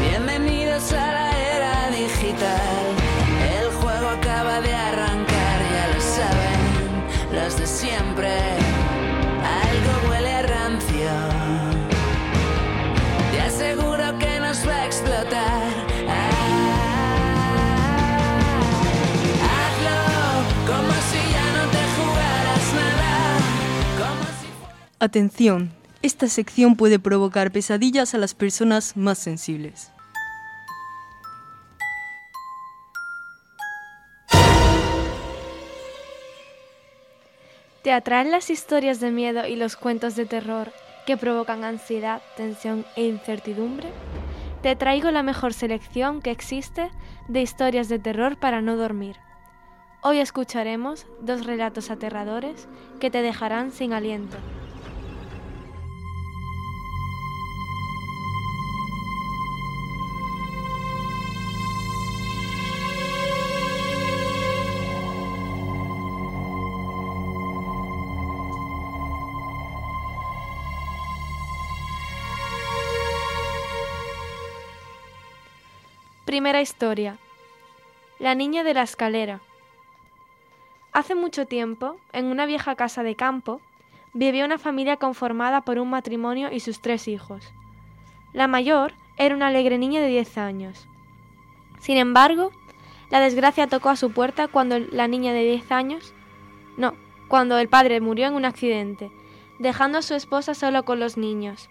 [0.00, 1.21] Bienvenidos a la
[25.02, 29.90] Atención, esta sección puede provocar pesadillas a las personas más sensibles.
[37.82, 40.70] ¿Te atraen las historias de miedo y los cuentos de terror
[41.04, 43.88] que provocan ansiedad, tensión e incertidumbre?
[44.62, 46.92] Te traigo la mejor selección que existe
[47.26, 49.16] de historias de terror para no dormir.
[50.04, 52.68] Hoy escucharemos dos relatos aterradores
[53.00, 54.36] que te dejarán sin aliento.
[76.24, 77.18] Primera historia.
[78.20, 79.40] La niña de la escalera.
[80.92, 83.60] Hace mucho tiempo, en una vieja casa de campo,
[84.12, 87.52] vivía una familia conformada por un matrimonio y sus tres hijos.
[88.32, 90.86] La mayor era una alegre niña de 10 años.
[91.80, 92.52] Sin embargo,
[93.10, 96.14] la desgracia tocó a su puerta cuando la niña de 10 años,
[96.76, 96.94] no,
[97.26, 99.10] cuando el padre murió en un accidente,
[99.58, 101.68] dejando a su esposa solo con los niños.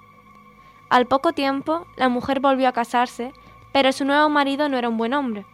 [0.90, 3.32] Al poco tiempo, la mujer volvió a casarse,
[3.72, 5.46] pero su nuevo marido no era un buen hombre.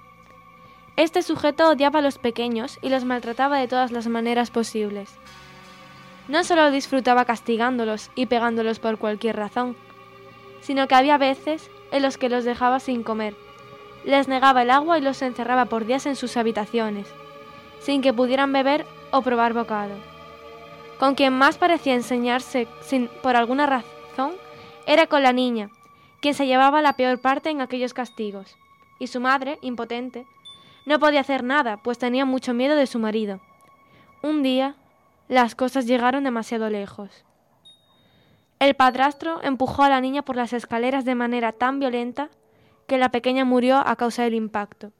[0.95, 5.15] Este sujeto odiaba a los pequeños y los maltrataba de todas las maneras posibles.
[6.27, 9.75] No solo disfrutaba castigándolos y pegándolos por cualquier razón,
[10.61, 13.35] sino que había veces en los que los dejaba sin comer,
[14.03, 17.07] les negaba el agua y los encerraba por días en sus habitaciones,
[17.79, 19.93] sin que pudieran beber o probar bocado.
[20.97, 24.33] Con quien más parecía enseñarse sin, por alguna razón
[24.85, 25.69] era con la niña,
[26.21, 28.55] quien se llevaba la peor parte en aquellos castigos,
[28.99, 30.25] y su madre, impotente,
[30.85, 33.41] no podía hacer nada, pues tenía mucho miedo de su marido.
[34.23, 34.75] Un día,
[35.27, 37.25] las cosas llegaron demasiado lejos.
[38.59, 42.29] El padrastro empujó a la niña por las escaleras de manera tan violenta
[42.87, 44.91] que la pequeña murió a causa del impacto.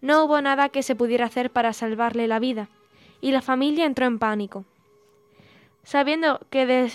[0.00, 2.68] No hubo nada que se pudiera hacer para salvarle la vida,
[3.20, 4.64] y la familia entró en pánico.
[5.86, 6.90] Sabiendo que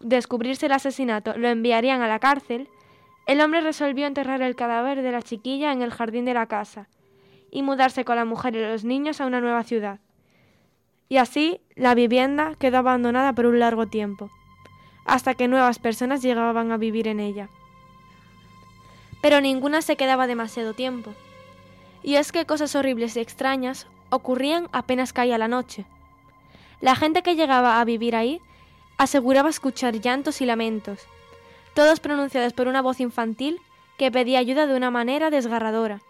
[0.00, 2.68] descubrirse el asesinato lo enviarían a la cárcel,
[3.26, 6.88] el hombre resolvió enterrar el cadáver de la chiquilla en el jardín de la casa
[7.50, 10.00] y mudarse con la mujer y los niños a una nueva ciudad.
[11.08, 14.30] Y así la vivienda quedó abandonada por un largo tiempo,
[15.06, 17.48] hasta que nuevas personas llegaban a vivir en ella
[19.22, 21.14] pero ninguna se quedaba demasiado tiempo.
[22.02, 25.86] Y es que cosas horribles y extrañas ocurrían apenas caía la noche.
[26.82, 28.40] La gente que llegaba a vivir ahí
[28.98, 30.98] aseguraba escuchar llantos y lamentos,
[31.74, 33.60] todos pronunciados por una voz infantil
[33.96, 36.00] que pedía ayuda de una manera desgarradora.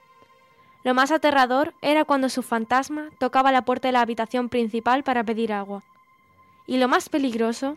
[0.83, 5.23] Lo más aterrador era cuando su fantasma tocaba la puerta de la habitación principal para
[5.25, 5.83] pedir agua.
[6.67, 7.77] Y lo más peligroso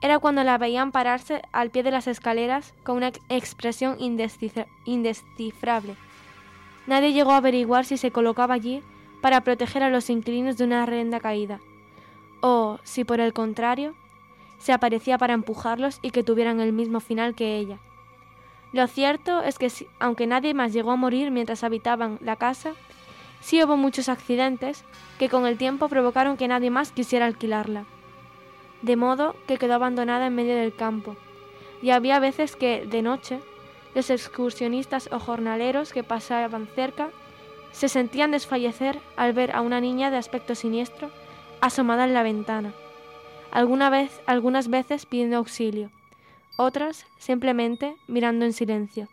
[0.00, 5.94] era cuando la veían pararse al pie de las escaleras con una expresión indescifrable.
[6.88, 8.82] Nadie llegó a averiguar si se colocaba allí
[9.22, 11.60] para proteger a los inquilinos de una renda caída,
[12.46, 13.94] o si por el contrario
[14.58, 17.78] se aparecía para empujarlos y que tuvieran el mismo final que ella.
[18.74, 22.74] Lo cierto es que aunque nadie más llegó a morir mientras habitaban la casa,
[23.40, 24.84] sí hubo muchos accidentes
[25.18, 27.86] que con el tiempo provocaron que nadie más quisiera alquilarla
[28.82, 31.16] de modo que quedó abandonada en medio del campo.
[31.80, 33.40] Y había veces que, de noche,
[33.94, 37.08] los excursionistas o jornaleros que pasaban cerca
[37.72, 41.10] se sentían desfallecer al ver a una niña de aspecto siniestro
[41.64, 42.74] asomada en la ventana.
[43.50, 45.90] Alguna vez, algunas veces pidiendo auxilio,
[46.58, 49.08] otras simplemente mirando en silencio.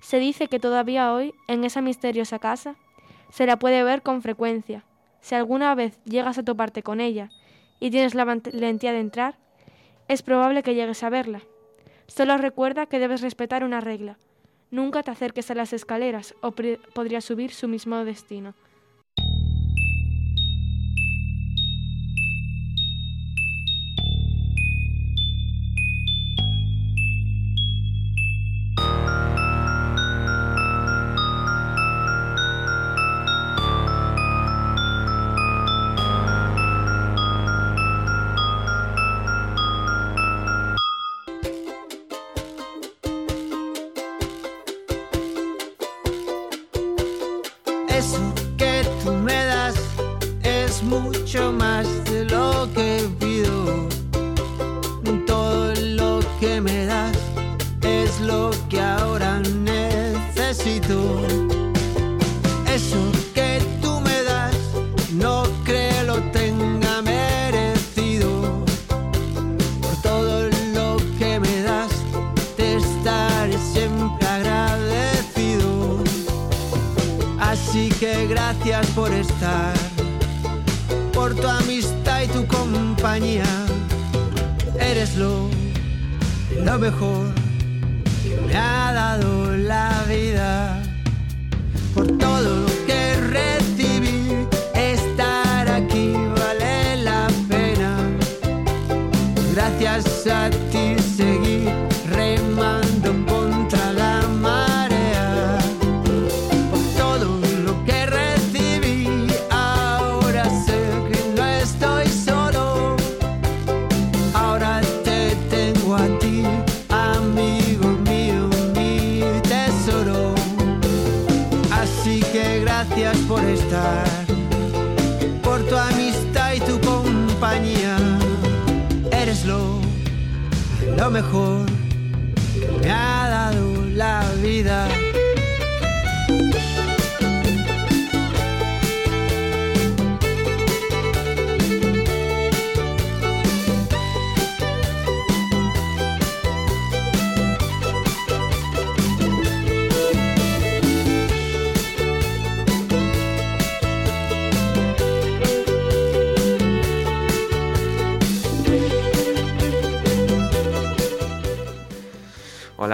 [0.00, 2.74] Se dice que todavía hoy, en esa misteriosa casa,
[3.30, 4.84] se la puede ver con frecuencia.
[5.20, 7.30] Si alguna vez llegas a toparte con ella
[7.78, 9.38] y tienes la valentía de entrar,
[10.08, 11.42] es probable que llegues a verla.
[12.08, 14.18] Solo recuerda que debes respetar una regla.
[14.72, 18.54] Nunca te acerques a las escaleras o podrías subir su mismo destino.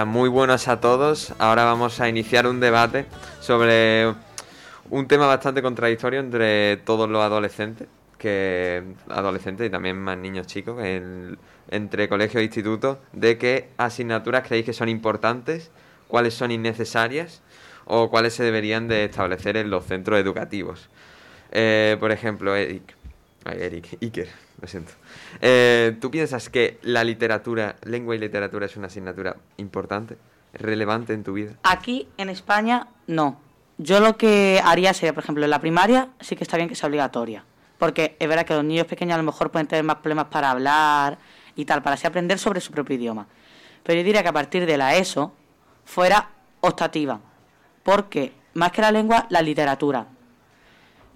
[0.05, 1.33] Muy buenas a todos.
[1.39, 3.05] Ahora vamos a iniciar un debate
[3.41, 4.13] sobre
[4.89, 10.83] un tema bastante contradictorio entre todos los adolescentes, que adolescentes y también más niños chicos,
[10.83, 11.37] en-
[11.69, 15.71] entre colegios e institutos, de qué asignaturas creéis que son importantes,
[16.07, 17.41] cuáles son innecesarias
[17.85, 20.89] o cuáles se deberían de establecer en los centros educativos.
[21.51, 22.95] Eh, por ejemplo, Eric,
[23.45, 24.29] ay, Eric, Iker,
[24.61, 24.91] lo siento.
[25.41, 30.17] Eh, ¿Tú piensas que la literatura, lengua y literatura es una asignatura importante,
[30.53, 31.53] relevante en tu vida?
[31.63, 33.39] Aquí en España no.
[33.77, 36.75] Yo lo que haría sería, por ejemplo, en la primaria sí que está bien que
[36.75, 37.45] sea obligatoria.
[37.77, 40.51] Porque es verdad que los niños pequeños a lo mejor pueden tener más problemas para
[40.51, 41.17] hablar
[41.55, 43.27] y tal, para así aprender sobre su propio idioma.
[43.83, 45.33] Pero yo diría que a partir de la ESO
[45.85, 47.21] fuera optativa.
[47.83, 50.07] Porque, más que la lengua, la literatura.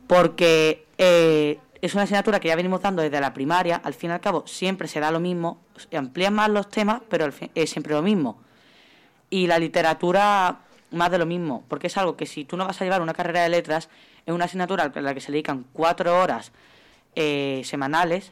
[0.08, 4.14] Porque eh, es una asignatura que ya venimos dando desde la primaria, al fin y
[4.14, 5.62] al cabo siempre se da lo mismo,
[5.96, 8.42] amplían más los temas, pero al fin- es siempre lo mismo.
[9.30, 10.60] Y la literatura,
[10.92, 13.14] más de lo mismo, porque es algo que si tú no vas a llevar una
[13.14, 13.90] carrera de letras,
[14.26, 16.52] es una asignatura a la que se dedican cuatro horas
[17.16, 18.32] eh, semanales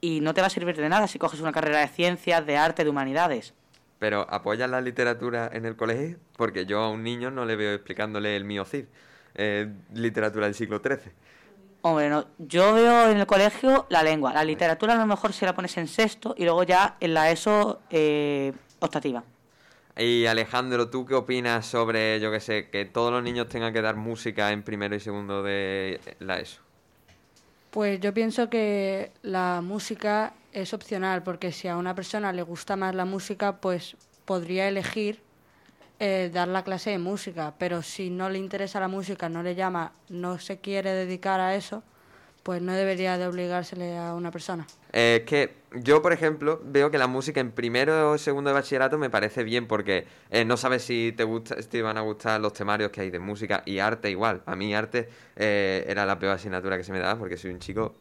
[0.00, 2.56] y no te va a servir de nada si coges una carrera de ciencias, de
[2.56, 3.54] arte, de humanidades.
[4.00, 6.16] Pero ¿apoyas la literatura en el colegio?
[6.36, 8.86] Porque yo a un niño no le veo explicándole el mío Cid,
[9.34, 11.12] eh, literatura del siglo XIII.
[11.82, 14.34] Hombre, no, yo veo en el colegio la lengua.
[14.34, 17.30] La literatura a lo mejor si la pones en sexto y luego ya en la
[17.30, 19.24] ESO eh, optativa.
[19.96, 23.82] Y Alejandro, ¿tú qué opinas sobre, yo qué sé, que todos los niños tengan que
[23.82, 26.60] dar música en primero y segundo de la ESO?
[27.70, 32.76] Pues yo pienso que la música es opcional, porque si a una persona le gusta
[32.76, 35.20] más la música, pues podría elegir
[36.00, 39.54] eh, dar la clase de música, pero si no le interesa la música, no le
[39.54, 41.82] llama, no se quiere dedicar a eso,
[42.42, 44.66] pues no debería de obligársele a una persona.
[44.94, 48.54] Eh, Es que yo, por ejemplo, veo que la música en primero o segundo de
[48.54, 52.00] bachillerato me parece bien porque eh, no sabes si te gusta, si te van a
[52.00, 54.40] gustar los temarios que hay de música y arte igual.
[54.46, 57.96] A mí arte era la peor asignatura que se me daba porque soy un chico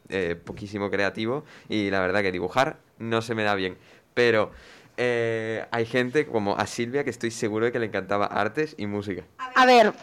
[0.45, 3.77] poquísimo creativo y la verdad que dibujar no se me da bien.
[4.13, 4.51] Pero
[5.01, 8.85] eh, hay gente como a Silvia que estoy seguro de que le encantaba artes y
[8.85, 9.23] música.
[9.55, 9.93] A ver,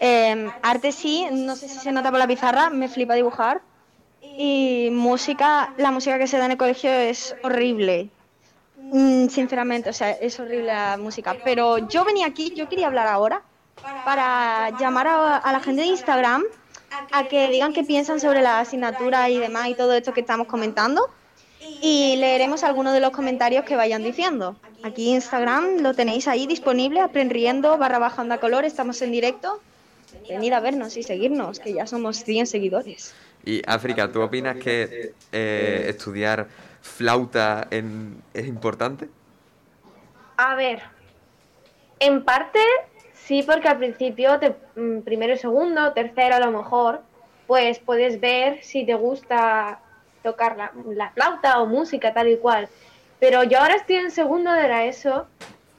[0.00, 3.62] eh, arte sí, no sé si se nota por la pizarra, me flipa dibujar.
[4.20, 8.10] Y música, la música que se da en el colegio es horrible.
[8.76, 11.36] Mm, sinceramente, o sea, es horrible la música.
[11.44, 13.42] Pero yo venía aquí, yo quería hablar ahora
[14.04, 16.42] para llamar a, a la gente de Instagram
[17.12, 20.48] a que digan qué piensan sobre la asignatura y demás y todo esto que estamos
[20.48, 21.08] comentando.
[21.82, 24.56] Y leeremos algunos de los comentarios que vayan diciendo.
[24.82, 29.60] Aquí Instagram lo tenéis ahí disponible, aprendiendo barra baja onda color, estamos en directo.
[30.28, 33.14] Venid a vernos y seguirnos, que ya somos 100 seguidores.
[33.44, 36.48] Y África, ¿tú opinas que eh, estudiar
[36.82, 39.08] flauta en- es importante?
[40.36, 40.82] A ver,
[41.98, 42.60] en parte
[43.14, 47.02] sí, porque al principio, te- mm, primero y segundo, tercero a lo mejor,
[47.46, 49.80] pues puedes ver si te gusta
[50.22, 52.68] tocar la, la flauta o música tal y cual.
[53.18, 55.26] Pero yo ahora estoy en segundo de ESO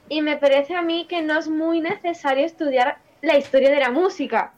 [0.08, 3.90] y me parece a mí que no es muy necesario estudiar la historia de la
[3.90, 4.52] música.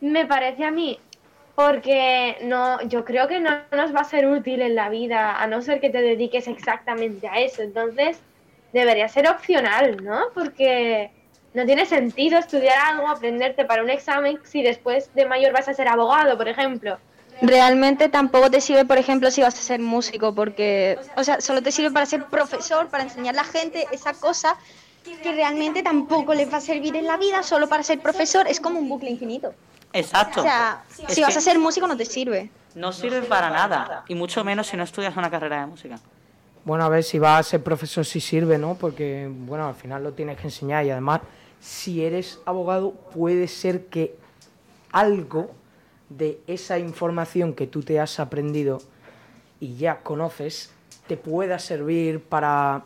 [0.00, 0.98] Me parece a mí,
[1.54, 5.46] porque no, yo creo que no nos va a ser útil en la vida, a
[5.46, 7.62] no ser que te dediques exactamente a eso.
[7.62, 8.20] Entonces,
[8.72, 10.26] debería ser opcional, ¿no?
[10.34, 11.10] Porque
[11.54, 15.74] no tiene sentido estudiar algo, aprenderte para un examen, si después de mayor vas a
[15.74, 16.98] ser abogado, por ejemplo.
[17.42, 21.62] Realmente tampoco te sirve, por ejemplo, si vas a ser músico, porque, o sea, solo
[21.62, 24.56] te sirve para ser profesor, para enseñar a la gente esa cosa
[25.22, 28.60] que realmente tampoco les va a servir en la vida, solo para ser profesor, es
[28.60, 29.52] como un bucle infinito.
[29.92, 30.40] Exacto.
[30.40, 32.50] O sea, Es si vas a ser músico no te sirve.
[32.74, 36.00] No sirve para nada, y mucho menos si no estudias una carrera de música.
[36.64, 38.74] Bueno, a ver si vas a ser profesor sí sirve, ¿no?
[38.74, 41.20] Porque, bueno, al final lo tienes que enseñar y además,
[41.60, 44.16] si eres abogado, puede ser que
[44.90, 45.50] algo
[46.16, 48.80] de esa información que tú te has aprendido
[49.60, 50.70] y ya conoces
[51.06, 52.84] te pueda servir para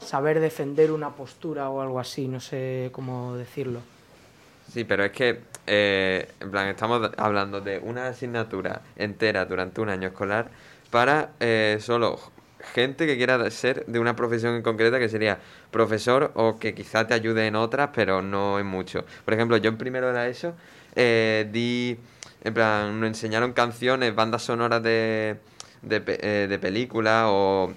[0.00, 3.80] saber defender una postura o algo así, no sé cómo decirlo.
[4.72, 9.88] Sí, pero es que, eh, en plan, estamos hablando de una asignatura entera durante un
[9.88, 10.50] año escolar
[10.90, 12.18] para eh, solo
[12.74, 15.38] gente que quiera ser de una profesión en concreta que sería
[15.70, 19.04] profesor o que quizá te ayude en otras, pero no en mucho.
[19.24, 20.54] Por ejemplo, yo en primero de eso
[20.94, 21.96] eh, di,
[22.48, 25.36] en plan, nos enseñaron canciones, bandas sonoras de,
[25.82, 27.72] de, eh, películas o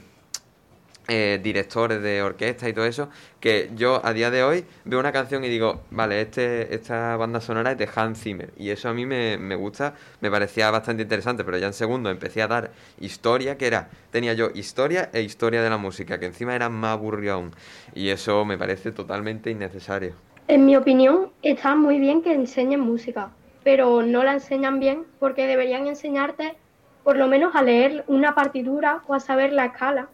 [1.07, 3.09] eh, directores de orquesta y todo eso,
[3.39, 7.41] que yo a día de hoy veo una canción y digo, vale, este, esta banda
[7.41, 8.53] sonora es de Hans Zimmer.
[8.57, 12.09] Y eso a mí me, me gusta, me parecía bastante interesante, pero ya en segundo
[12.09, 16.27] empecé a dar historia, que era, tenía yo historia e historia de la música, que
[16.27, 17.51] encima era más aburrido aún.
[17.93, 20.13] Y eso me parece totalmente innecesario.
[20.47, 23.31] En mi opinión, está muy bien que enseñen música,
[23.63, 26.55] pero no la enseñan bien porque deberían enseñarte
[27.03, 30.09] por lo menos a leer una partitura o a saber la escala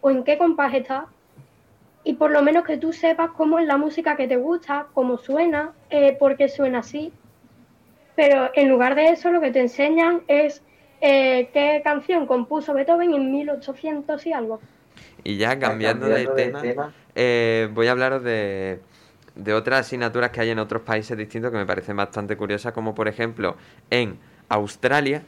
[0.00, 1.06] o en qué compás está
[2.04, 5.18] y por lo menos que tú sepas cómo es la música que te gusta, cómo
[5.18, 7.12] suena, eh, por qué suena así.
[8.16, 10.62] Pero en lugar de eso lo que te enseñan es
[11.00, 14.60] eh, qué canción compuso Beethoven en 1800 y algo.
[15.22, 16.94] Y ya cambiando, cambiando de de tema, tema.
[17.14, 18.80] eh, voy a hablaros de,
[19.38, 22.94] de otras asignaturas que hay en otros países distintos que me parecen bastante curiosas, como
[22.94, 23.56] por ejemplo
[23.88, 24.18] en
[24.48, 25.22] Australia,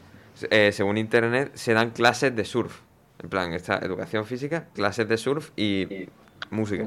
[0.51, 2.81] eh, según internet, se dan clases de surf.
[3.23, 6.09] En plan, esta educación física, clases de surf y
[6.51, 6.87] música.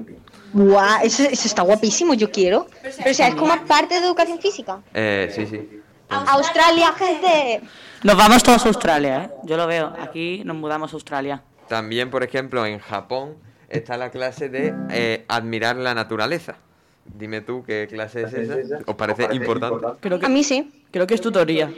[0.52, 2.68] Guau, eso, eso está guapísimo, yo quiero.
[2.82, 4.82] Pero o sea, es como parte de educación física.
[4.94, 5.82] Eh, sí, sí.
[6.10, 7.62] Australia, gente.
[8.04, 9.30] Nos vamos todos a Australia, ¿eh?
[9.44, 9.94] Yo lo veo.
[10.00, 11.42] Aquí nos mudamos a Australia.
[11.70, 13.38] También, por ejemplo, en Japón
[13.70, 16.58] está la clase de eh, admirar la naturaleza.
[17.06, 18.80] Dime tú qué clase es esa.
[18.86, 19.86] ¿Os parece importante?
[20.00, 20.86] Creo que, A mí sí.
[20.92, 21.72] Creo que es tutoría.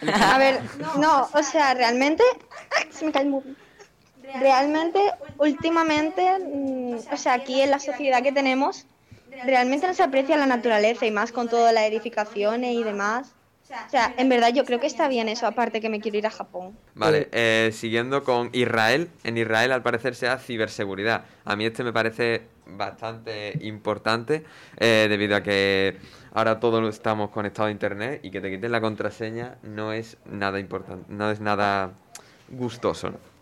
[0.32, 0.60] A ver,
[0.98, 2.24] no, o sea, realmente.
[2.76, 2.88] ¡Ay!
[2.90, 3.56] Se me cae el móvil.
[4.40, 4.98] Realmente,
[5.38, 8.86] últimamente, mm, o sea, aquí en la sociedad que tenemos,
[9.44, 13.34] realmente no se aprecia la naturaleza y más con todas las edificaciones y demás.
[13.86, 16.26] O sea, en verdad yo creo que está bien eso, aparte que me quiero ir
[16.26, 16.76] a Japón.
[16.94, 19.08] Vale, eh, siguiendo con Israel.
[19.24, 21.24] En Israel al parecer se da ciberseguridad.
[21.44, 24.44] A mí este me parece bastante importante
[24.78, 25.96] eh, debido a que
[26.32, 30.58] ahora todos estamos conectados a internet y que te quiten la contraseña no es nada
[30.58, 31.92] importante, no es nada
[32.48, 33.10] gustoso.
[33.10, 33.32] ¿no?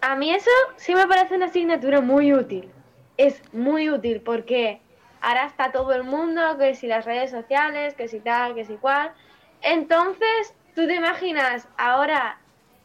[0.00, 2.68] A mí eso sí me parece una asignatura muy útil.
[3.16, 4.80] Es muy útil porque
[5.20, 8.74] ahora está todo el mundo, que si las redes sociales, que si tal, que si
[8.74, 9.12] cual.
[9.62, 12.38] Entonces, tú te imaginas, ahora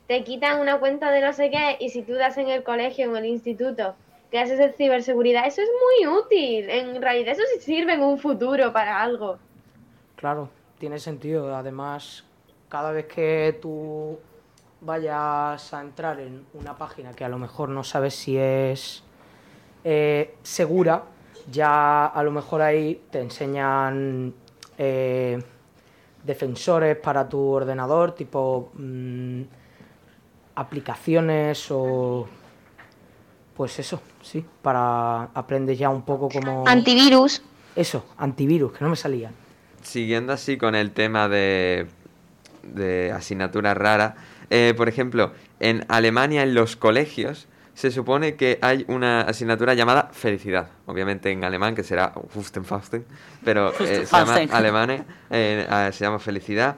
[0.08, 3.10] te quitan una cuenta de no sé qué y si tú das en el colegio,
[3.10, 3.95] en el instituto,
[4.32, 6.70] clases de ciberseguridad, eso es muy útil.
[6.70, 9.38] En realidad eso sí sirve en un futuro para algo.
[10.16, 11.56] Claro, tiene sentido.
[11.56, 12.24] Además,
[12.70, 14.18] cada vez que tú
[14.80, 19.04] vayas a entrar en una página que a lo mejor no sabes si es
[19.84, 21.04] eh, segura,
[21.52, 24.34] ya a lo mejor ahí te enseñan
[24.78, 25.44] eh,
[26.24, 29.42] defensores para tu ordenador, tipo mm,
[30.56, 32.28] aplicaciones o...
[33.56, 36.68] Pues eso, sí, para aprendes ya un poco como...
[36.68, 37.42] Antivirus.
[37.76, 39.32] Eso, antivirus, que no me salía.
[39.82, 41.88] Siguiendo así con el tema de,
[42.64, 44.16] de asignaturas raras,
[44.50, 50.10] eh, por ejemplo, en Alemania en los colegios se supone que hay una asignatura llamada
[50.12, 53.06] felicidad, obviamente en alemán que será Fustenfasten,
[53.44, 56.76] pero eh, se llama alemán, eh, ah, se llama felicidad.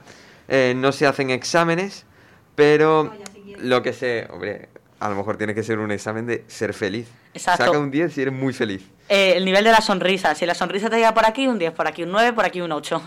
[0.48, 2.06] Eh, no se hacen exámenes,
[2.54, 3.12] pero
[3.58, 4.68] lo que se, hombre,
[5.00, 7.08] a lo mejor tiene que ser un examen de ser feliz.
[7.34, 7.64] Exacto.
[7.66, 8.88] Saca un 10 si eres muy feliz.
[9.08, 10.34] Eh, el nivel de la sonrisa.
[10.34, 12.60] Si la sonrisa te llega por aquí, un 10, por aquí un 9, por aquí
[12.60, 13.02] un 8.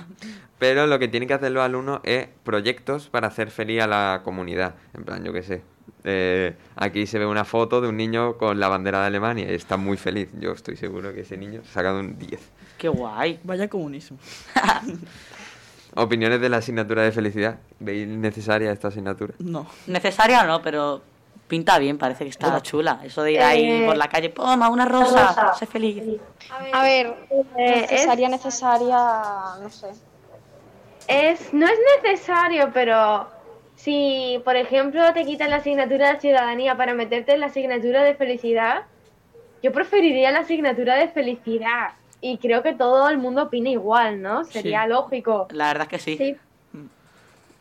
[0.59, 4.21] Pero lo que tienen que hacer los alumnos es proyectos para hacer feliz a la
[4.23, 4.75] comunidad.
[4.93, 5.61] En plan, yo qué sé.
[6.03, 9.55] eh, aquí se ve una foto de un niño con la bandera de Alemania y
[9.55, 10.29] está muy feliz.
[10.39, 12.39] Yo estoy seguro que ese niño ha sacado un 10.
[12.77, 13.39] Qué guay.
[13.43, 14.17] Vaya comunismo.
[15.95, 17.57] ¿Opiniones de la asignatura de felicidad?
[17.79, 19.33] ¿Veis necesaria esta asignatura?
[19.39, 19.65] No.
[19.87, 21.01] Necesaria o no, pero
[21.47, 22.99] pinta bien, parece que está chula.
[23.03, 25.53] Eso de ir ahí Eh, por la calle, toma una rosa, rosa.
[25.53, 26.03] sé feliz.
[26.73, 27.13] A ver,
[27.57, 28.97] Eh, necesaria, necesaria,
[29.61, 29.87] no sé.
[31.07, 33.27] Es, no es necesario, pero
[33.75, 38.15] si, por ejemplo, te quitan la asignatura de ciudadanía para meterte en la asignatura de
[38.15, 38.83] felicidad,
[39.63, 41.91] yo preferiría la asignatura de felicidad.
[42.19, 44.43] Y creo que todo el mundo opina igual, ¿no?
[44.43, 44.89] Sería Sí.
[44.89, 45.47] lógico.
[45.51, 46.17] La verdad es que sí.
[46.17, 46.35] Sí,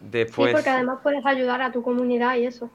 [0.00, 2.70] Después, sí, porque además puedes ayudar a tu comunidad y eso.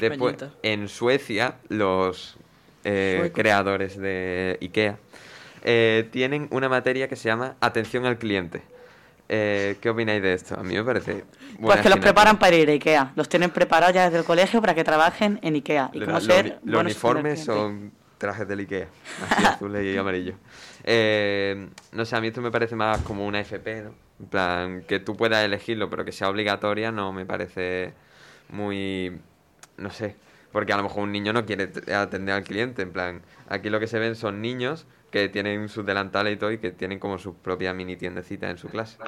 [0.00, 2.36] Después en Suecia, los
[2.84, 4.96] eh, creadores de IKEA
[5.64, 8.62] eh, tienen una materia que se llama atención al cliente.
[9.28, 10.58] Eh, ¿Qué opináis de esto?
[10.58, 11.24] A mí me parece...
[11.60, 13.12] Pues que los preparan para ir a Ikea.
[13.16, 15.90] Los tienen preparados ya desde el colegio para que trabajen en Ikea.
[15.94, 16.12] Y lo-
[16.64, 18.88] los uniformes son trajes del Ikea,
[19.30, 20.34] así azules y amarillos.
[20.84, 23.94] Eh, no sé, a mí esto me parece más como una FP, ¿no?
[24.20, 27.92] En plan, que tú puedas elegirlo, pero que sea obligatoria no me parece
[28.50, 29.18] muy,
[29.76, 30.16] no sé,
[30.52, 32.82] Porque a lo mejor un niño no quiere atender al cliente.
[32.82, 36.52] En plan, aquí lo que se ven son niños que tienen sus delantales y todo
[36.52, 38.98] y que tienen como su propia mini tiendecita en su clase.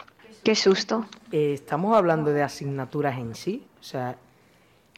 [0.43, 1.07] Qué susto.
[1.33, 3.67] Eh, estamos hablando de asignaturas en sí.
[3.81, 4.17] O sea,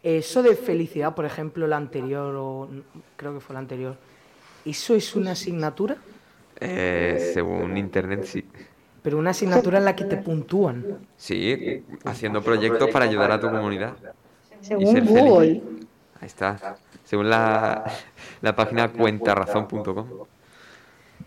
[0.02, 2.68] eso de felicidad, por ejemplo, la anterior, o
[3.16, 3.96] creo que fue la anterior,
[4.64, 5.96] ¿eso es una asignatura?
[6.60, 8.44] Eh, según internet, sí.
[9.02, 10.98] Pero una asignatura en la que te puntúan.
[11.16, 13.96] Sí, haciendo proyectos para ayudar a tu comunidad.
[14.62, 15.20] Y Según ser feliz.
[15.22, 15.62] Google.
[16.20, 16.76] Ahí está.
[17.04, 17.84] Según la,
[18.40, 20.06] la página cuentarazón.com.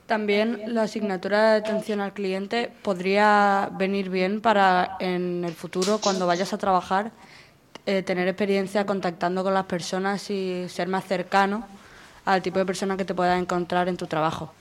[0.05, 6.27] También la asignatura de atención al cliente podría venir bien para en el futuro, cuando
[6.27, 7.11] vayas a trabajar,
[7.85, 11.65] eh, tener experiencia contactando con las personas y ser más cercano
[12.25, 14.53] al tipo de persona que te puedas encontrar en tu trabajo.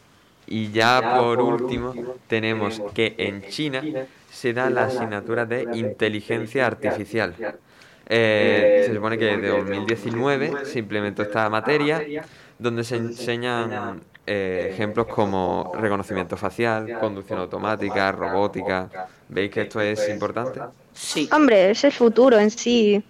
[0.47, 1.95] Y ya por último,
[2.29, 3.83] tenemos que en China
[4.31, 7.35] se da la asignatura de inteligencia artificial.
[8.13, 12.03] Eh, se supone que de 2019 se implementó esta materia
[12.59, 18.91] donde se enseñan eh, ejemplos como reconocimiento facial, conducción automática, robótica.
[19.29, 20.61] ¿Veis que esto es importante?
[20.93, 21.29] Sí.
[21.33, 23.03] Hombre, es el futuro en sí.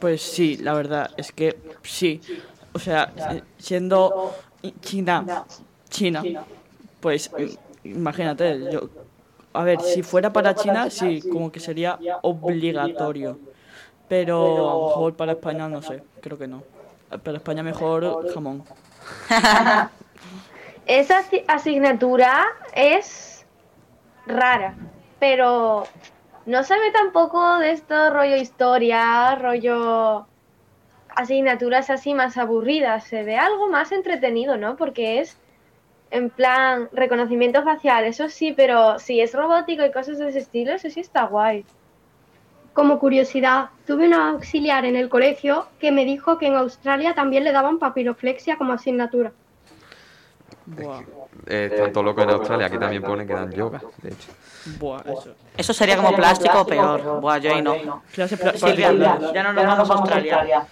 [0.00, 2.20] Pues sí, la verdad es que sí.
[2.72, 4.34] O sea, eh, siendo
[4.80, 5.44] China,
[5.90, 6.22] China,
[7.00, 8.88] pues im- imagínate, yo,
[9.52, 13.38] a ver, si fuera para China, sí, como que sería obligatorio.
[14.08, 14.36] Pero
[14.70, 16.62] a lo mejor para España no sé, creo que no.
[17.22, 18.64] Para España mejor jamón.
[20.86, 22.44] Esa asi- asignatura
[22.74, 23.46] es
[24.26, 24.74] rara,
[25.18, 25.84] pero
[26.46, 30.26] no se ve tampoco de esto rollo historia, rollo
[31.16, 33.04] asignaturas así más aburridas.
[33.04, 34.76] Se ve algo más entretenido, ¿no?
[34.76, 35.38] Porque es
[36.10, 40.72] en plan reconocimiento facial, eso sí, pero si es robótico y cosas de ese estilo,
[40.74, 41.64] eso sí está guay.
[42.74, 47.44] Como curiosidad, tuve una auxiliar en el colegio que me dijo que en Australia también
[47.44, 49.32] le daban papiroflexia como asignatura.
[51.46, 52.66] Eh, están todos locos en Australia.
[52.66, 54.28] Aquí también pone que dan yoga, de hecho.
[54.78, 55.34] Buah, eso.
[55.56, 57.20] Eso sería como plástico o peor.
[57.20, 58.02] Buah, yo ahí no.
[58.12, 58.92] Clase Silvia,
[59.32, 60.66] ya no nos vamos a Australia.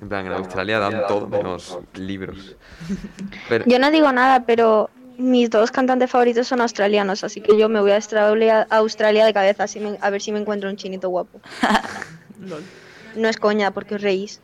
[0.00, 2.56] En plan, en Australia dan todo menos libros.
[3.48, 7.68] Pero, Yo no digo nada, pero mis dos cantantes favoritos son australianos, así que yo
[7.68, 10.68] me voy a Australia, a Australia de cabeza así me- a ver si me encuentro
[10.68, 11.40] un chinito guapo.
[12.40, 12.62] Lol,
[13.16, 14.40] No es coña, porque os reís.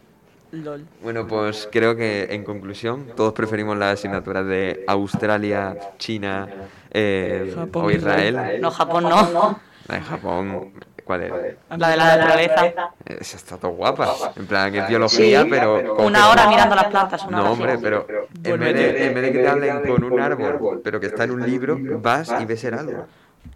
[0.51, 0.85] lol.
[1.03, 6.49] Bueno, pues creo que en conclusión todos preferimos las asignaturas de Australia, China
[6.91, 8.59] eh, Japón, o Israel.
[8.61, 9.61] No, Japón no.
[9.89, 10.73] La de Japón,
[11.05, 11.37] ¿cuál era?
[11.77, 12.73] La de la naturaleza.
[13.05, 14.33] Esa está todo guapa.
[14.37, 15.49] En plan, que es biología, Sí.
[15.51, 15.97] pero...
[15.97, 17.25] Una hora mirando las plantas.
[17.25, 18.07] Una No, hombre, pero
[18.45, 21.25] en vez, de, en vez de que te hablen con un árbol, pero que está
[21.25, 23.07] en un libro, vas y ves el árbol.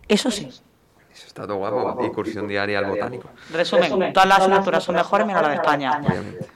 [0.09, 0.49] Eso sí.
[0.49, 2.05] Eso está todo guapo.
[2.05, 3.30] Excursión diaria al botánico.
[3.53, 5.99] Resumen, todas las asignaturas son mejores menos la de España.
[5.99, 6.47] Obviamente.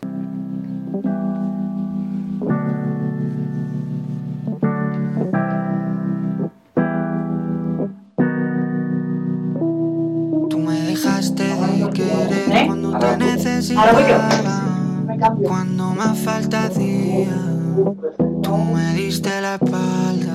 [13.60, 17.28] Necesitaba, cuando más falta hacía.
[18.42, 20.34] Tú me diste la espalda.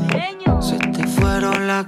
[1.71, 1.87] fueron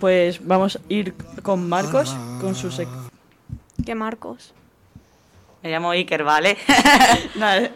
[0.00, 2.88] Pues vamos a ir con Marcos, con su sec...
[3.84, 4.54] ¿Qué Marcos?
[5.62, 6.56] Me llamo Iker, ¿vale?
[7.34, 7.70] Nada,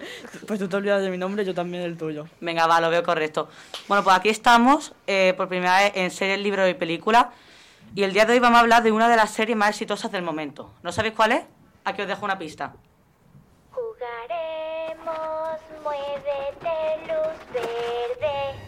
[0.47, 2.27] pues tú te olvidas de mi nombre, yo también del tuyo.
[2.41, 3.51] Venga, va, lo veo correcto.
[3.89, 7.31] Bueno, pues aquí estamos eh, por primera vez en serie, libro y película.
[7.95, 10.11] Y el día de hoy vamos a hablar de una de las series más exitosas
[10.11, 10.73] del momento.
[10.83, 11.45] ¿No sabéis cuál es?
[11.85, 12.73] Aquí os dejo una pista.
[13.71, 18.59] Jugaremos, muévete, luz verde.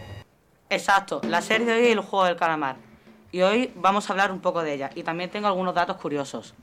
[0.69, 2.86] Exacto, la serie de hoy es el juego del calamar.
[3.33, 4.91] Y hoy vamos a hablar un poco de ella.
[4.95, 6.55] Y también tengo algunos datos curiosos.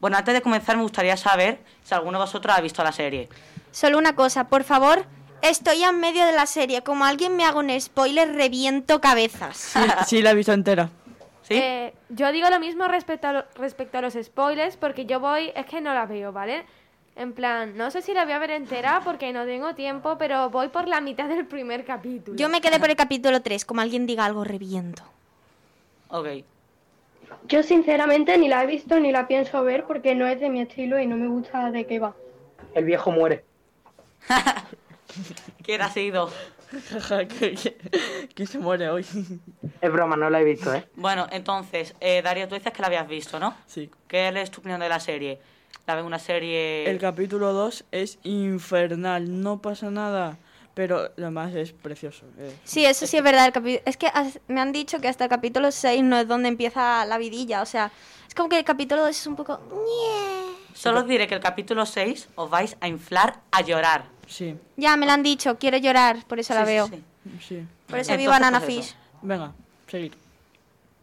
[0.00, 3.28] Bueno, antes de comenzar me gustaría saber si alguno de vosotros ha visto la serie.
[3.72, 5.04] Solo una cosa, por favor.
[5.42, 6.82] Estoy en medio de la serie.
[6.82, 9.56] Como alguien me haga un spoiler, reviento cabezas.
[9.56, 10.88] Sí, sí, la he visto entera.
[11.50, 15.52] Eh, yo digo lo mismo respecto a, lo- respecto a los spoilers, porque yo voy,
[15.54, 16.64] es que no la veo, ¿vale?
[17.16, 20.48] En plan, no sé si la voy a ver entera porque no tengo tiempo, pero
[20.50, 22.36] voy por la mitad del primer capítulo.
[22.38, 23.64] Yo me quedé por el capítulo 3.
[23.66, 25.02] Como alguien diga algo, reviento.
[26.14, 26.28] Ok.
[27.48, 30.60] Yo sinceramente ni la he visto ni la pienso ver porque no es de mi
[30.60, 32.14] estilo y no me gusta de qué va.
[32.72, 33.44] El viejo muere.
[35.64, 36.30] ¿Quién ha sido?
[38.34, 39.04] ¿Quién se muere hoy?
[39.80, 40.86] Es broma, no la he visto, ¿eh?
[40.94, 43.56] Bueno, entonces, eh, Darío, tú dices que la habías visto, ¿no?
[43.66, 43.90] Sí.
[44.06, 45.40] ¿Qué es tu opinión de la serie?
[45.84, 46.88] ¿La ves una serie...?
[46.88, 50.38] El capítulo 2 es infernal, no pasa nada,
[50.74, 52.26] pero lo más es precioso.
[52.38, 52.54] eh.
[52.64, 53.46] Sí, eso sí es verdad.
[53.46, 54.10] el capi- Es que
[54.48, 57.62] me han dicho que hasta el capítulo 6 no es donde empieza la vidilla.
[57.62, 57.90] O sea,
[58.28, 59.60] es como que el capítulo 2 es un poco...
[60.74, 64.06] Solo os diré que el capítulo 6 os vais a inflar a llorar.
[64.26, 64.56] Sí.
[64.76, 65.56] Ya, me lo han dicho.
[65.58, 66.86] Quiero llorar, por eso la Sí, sí, veo.
[66.88, 67.02] sí.
[67.40, 67.66] Sí.
[67.86, 68.80] Por eso vi Entonces, Banana pues eso.
[68.82, 68.96] Fish.
[69.22, 69.52] Venga,
[69.88, 70.16] seguir.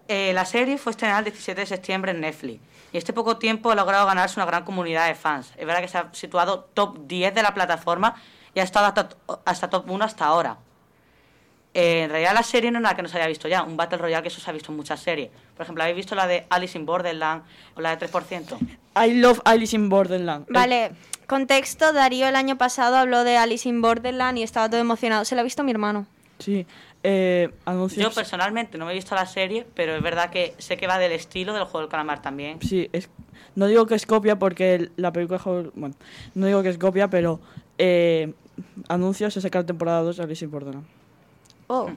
[0.08, 2.60] Eh, la serie fue estrenada el 17 de septiembre en Netflix
[2.92, 5.54] y este poco tiempo ha logrado ganarse una gran comunidad de fans.
[5.56, 8.16] Es verdad que se ha situado top 10 de la plataforma
[8.54, 9.10] y ha estado hasta,
[9.46, 10.58] hasta top 1 hasta ahora.
[11.74, 13.78] Eh, en realidad la serie no es nada que no se haya visto ya, un
[13.78, 15.30] Battle Royale que eso se ha visto en muchas series.
[15.56, 17.44] Por ejemplo, ¿habéis visto la de Alice in Borderland
[17.76, 18.58] o la de 3%?
[19.06, 20.48] I love Alice in Borderland.
[20.50, 20.92] Vale,
[21.28, 21.94] contexto.
[21.94, 25.24] Darío el año pasado habló de Alice in Borderland y estaba todo emocionado.
[25.24, 26.06] Se lo ha visto mi hermano.
[26.40, 26.66] Sí,
[27.04, 28.04] eh, anuncios.
[28.04, 30.98] Yo personalmente no me he visto la serie, pero es verdad que sé que va
[30.98, 32.62] del estilo del juego del calamar también.
[32.62, 33.10] Sí, es,
[33.56, 35.40] no digo que es copia porque la película...
[35.74, 35.96] Bueno,
[36.34, 37.40] no digo que es copia, pero
[37.78, 38.34] eh,
[38.88, 40.86] anuncios se saca la temporada 2 de Alice in Borderland.
[41.68, 41.90] Oh.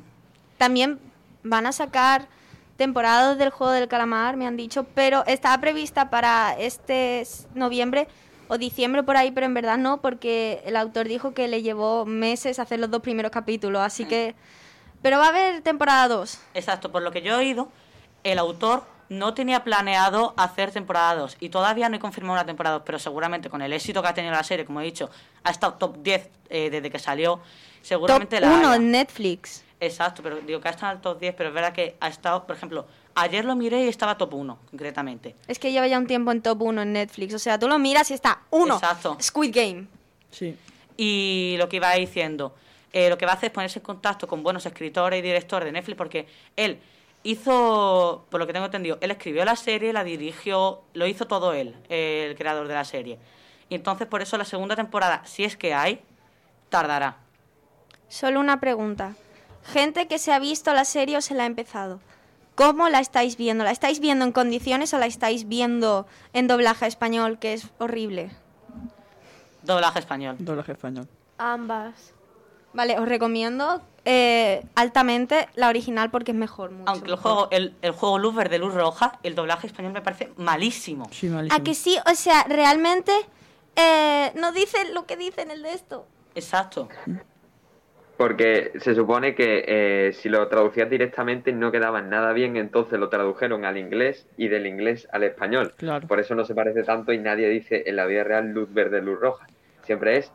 [0.59, 0.99] También
[1.43, 2.29] van a sacar
[2.77, 8.09] temporadas del juego del calamar, me han dicho, pero estaba prevista para este noviembre
[8.49, 12.05] o diciembre por ahí, pero en verdad no, porque el autor dijo que le llevó
[12.05, 14.35] meses hacer los dos primeros capítulos, así que...
[15.03, 16.41] Pero va a haber temporada 2.
[16.55, 17.69] Exacto, por lo que yo he oído,
[18.23, 22.77] el autor no tenía planeado hacer temporada 2 y todavía no he confirmado una temporada
[22.79, 25.11] 2, pero seguramente con el éxito que ha tenido la serie, como he dicho,
[25.43, 27.41] ha estado top 10 eh, desde que salió,
[27.83, 28.77] seguramente Top la 1 haya.
[28.77, 29.65] en Netflix.
[29.81, 32.09] Exacto, pero digo que ha estado en el top 10, pero es verdad que ha
[32.09, 35.35] estado, por ejemplo, ayer lo miré y estaba top 1, concretamente.
[35.47, 37.79] Es que lleva ya un tiempo en top 1 en Netflix, o sea, tú lo
[37.79, 38.75] miras y está 1.
[38.75, 39.19] Exacto.
[39.21, 39.87] Squid Game.
[40.31, 40.57] Sí.
[40.97, 42.55] Y lo que iba diciendo,
[42.93, 45.67] eh, lo que va a hacer es ponerse en contacto con buenos escritores y directores
[45.67, 46.27] de Netflix, porque
[46.57, 46.79] él
[47.25, 51.53] hizo, por lo que tengo entendido, él escribió la serie, la dirigió, lo hizo todo
[51.53, 53.19] él, el creador de la serie.
[53.69, 56.03] Y entonces por eso la segunda temporada, si es que hay,
[56.69, 57.17] tardará.
[58.09, 59.17] Solo una pregunta.
[59.65, 62.01] Gente que se ha visto la serie o se la ha empezado.
[62.55, 63.65] ¿Cómo la estáis viendo?
[63.65, 68.31] ¿La estáis viendo en condiciones o la estáis viendo en doblaje español, que es horrible?
[69.63, 70.37] Doblaje español.
[70.39, 71.09] Doblaje español.
[71.39, 72.13] Ambas.
[72.75, 76.71] Vale, os recomiendo eh, altamente la original porque es mejor.
[76.73, 77.33] mucho Aunque el mejor.
[77.33, 81.09] juego, el, el juego luz verde, luz roja, el doblaje español me parece malísimo.
[81.11, 81.97] Sí, ¿A que sí?
[82.11, 83.13] O sea, realmente
[83.77, 86.07] eh, no dice lo que dice en el de esto.
[86.35, 86.89] Exacto.
[88.17, 93.09] Porque se supone que eh, si lo traducías directamente no quedaba nada bien, entonces lo
[93.09, 95.75] tradujeron al inglés y del inglés al español.
[95.77, 96.07] Claro.
[96.07, 99.01] Por eso no se parece tanto y nadie dice en la vida real luz verde,
[99.03, 99.47] luz roja.
[99.83, 100.31] Siempre es,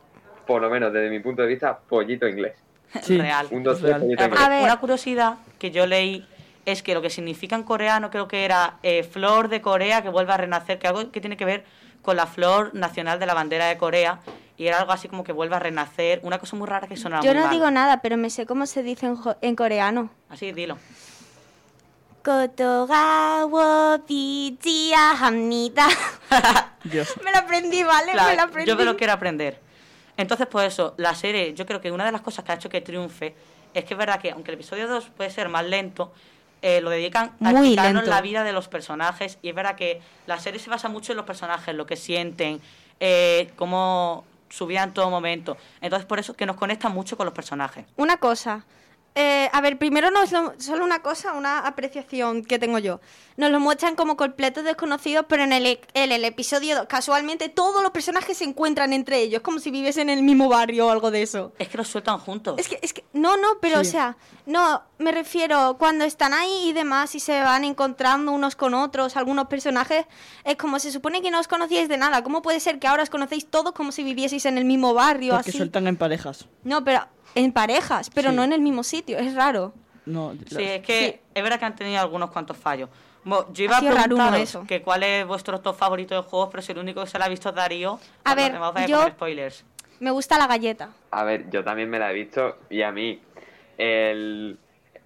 [0.50, 2.54] por lo menos desde mi punto de vista, pollito inglés.
[3.08, 3.46] Real.
[3.52, 4.64] Un, dos, tres, pollito inglés.
[4.64, 6.26] Una curiosidad que yo leí
[6.66, 10.08] es que lo que significa en coreano creo que era eh, flor de Corea que
[10.08, 11.64] vuelve a renacer, que algo que tiene que ver
[12.02, 14.18] con la flor nacional de la bandera de Corea
[14.58, 17.22] y era algo así como que vuelve a renacer, una cosa muy rara que sonaba
[17.22, 17.54] Yo muy no mal.
[17.54, 20.10] digo nada, pero me sé cómo se dice en, en coreano.
[20.28, 20.78] Así, dilo.
[27.24, 28.12] Me lo aprendí, ¿vale?
[28.12, 28.68] Claro, me lo aprendí.
[28.68, 29.69] yo me lo quiero aprender.
[30.20, 32.68] Entonces, pues eso, la serie, yo creo que una de las cosas que ha hecho
[32.68, 33.34] que triunfe
[33.72, 36.12] es que es verdad que, aunque el episodio 2 puede ser más lento,
[36.60, 38.10] eh, lo dedican a Muy explicarnos lento.
[38.10, 39.38] la vida de los personajes.
[39.40, 42.60] Y es verdad que la serie se basa mucho en los personajes, lo que sienten,
[43.00, 45.56] eh, cómo su vida en todo momento.
[45.80, 47.86] Entonces, por eso que nos conecta mucho con los personajes.
[47.96, 48.64] Una cosa.
[49.16, 53.00] Eh, a ver, primero nos lo- solo una cosa, una apreciación que tengo yo.
[53.36, 57.48] Nos lo muestran como completos desconocidos, pero en el, e- en el episodio 2, casualmente
[57.48, 60.90] todos los personajes se encuentran entre ellos, como si viviesen en el mismo barrio o
[60.90, 61.52] algo de eso.
[61.58, 62.54] Es que los sueltan juntos.
[62.58, 63.90] Es que, es que, no, no, pero o Sí.
[63.92, 68.74] sea, no, me refiero, cuando están ahí y demás y se van encontrando unos con
[68.74, 70.06] otros, algunos personajes,
[70.44, 72.22] es como se supone que no os conocíais de nada.
[72.22, 75.32] ¿Cómo puede ser que ahora os conocéis todos como si vivieseis en el mismo barrio?
[75.34, 75.58] Porque así?
[75.58, 76.46] sueltan en parejas.
[76.62, 78.36] No, pero en parejas, pero Sí.
[78.36, 79.72] no en el mismo sitio, es raro.
[80.06, 82.88] No, Sí, es que es verdad que han tenido algunos cuantos fallos.
[83.22, 84.64] Bueno, yo iba a preguntaros eso.
[84.66, 87.26] que cuál es vuestro top favorito de juegos, pero si el único que se la
[87.26, 89.64] ha visto es Darío, A ver, a yo- spoilers.
[90.00, 90.88] Me gusta la galleta.
[91.10, 93.20] A ver, yo también me la he visto y a mí
[93.76, 94.58] el,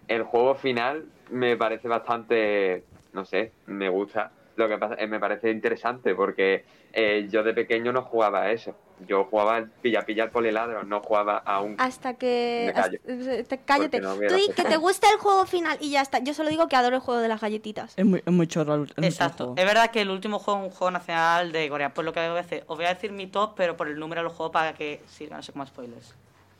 [0.06, 4.30] el juego final me parece bastante, no sé, me gusta.
[4.56, 8.52] Lo que pasa es me parece interesante porque eh, yo de pequeño no jugaba a
[8.52, 8.76] eso.
[9.06, 11.76] Yo jugaba al pilla-pilla al poliladro, no jugaba a un...
[11.78, 12.64] Hasta que...
[12.66, 12.98] Me callo.
[13.06, 14.00] hasta- te- cállate.
[14.00, 16.18] No Tú di que te gusta el juego final y ya está.
[16.20, 17.92] Yo solo digo que adoro el juego de las galletitas.
[17.96, 19.44] Es muy, es muy chorro el el último Exacto.
[19.44, 19.54] juego.
[19.60, 21.92] Es verdad que el último juego es un juego nacional de Corea.
[21.94, 23.98] Pues lo que voy a hacer, os voy a decir mi top, pero por el
[23.98, 26.14] número de los juegos para que sirvan, no sé como spoilers.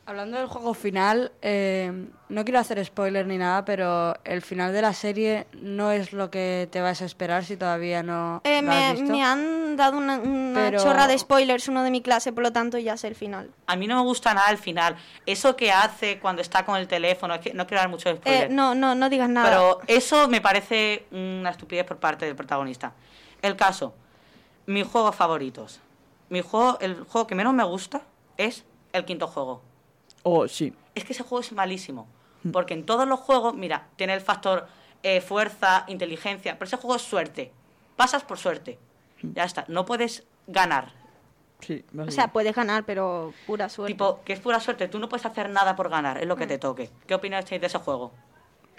[0.07, 1.91] Hablando del juego final, eh,
[2.29, 6.29] no quiero hacer spoiler ni nada, pero el final de la serie no es lo
[6.29, 9.11] que te vas a esperar si todavía no Eh, lo me, has visto.
[9.11, 12.53] me han dado una, una Pero- chorra de spoilers uno de mi clase, por lo
[12.53, 13.49] tanto ya sé el final.
[13.65, 14.95] A mí no me gusta nada el final.
[15.25, 18.17] Eso que hace cuando está con el teléfono, es que no quiero dar mucho Eh,
[18.17, 18.51] spoiler.
[18.51, 19.49] no, no, no digas nada.
[19.49, 22.93] Pero eso me parece una estupidez por parte del protagonista.
[23.41, 23.95] El caso,
[24.67, 25.79] mis juegos favoritos.
[26.29, 28.03] Mi juego, el juego que menos me gusta
[28.37, 29.63] es el quinto juego.
[30.27, 30.73] Oh, sí.
[30.95, 32.07] Es que ese juego es malísimo.
[32.43, 32.51] Mm.
[32.51, 34.65] Porque en todos los juegos, mira, tiene el factor
[35.03, 37.51] eh, fuerza, inteligencia, pero ese juego es suerte.
[37.95, 38.79] Pasas por suerte.
[39.21, 39.65] Ya está.
[39.67, 40.91] No puedes ganar.
[41.61, 43.93] Sí, o sea, puedes ganar, pero pura suerte.
[43.93, 44.87] Tipo, que es pura suerte.
[44.87, 46.17] Tú no puedes hacer nada por ganar.
[46.17, 46.39] Es lo Mm.
[46.39, 46.89] que te toque.
[47.07, 48.11] ¿Qué opináis de ese juego?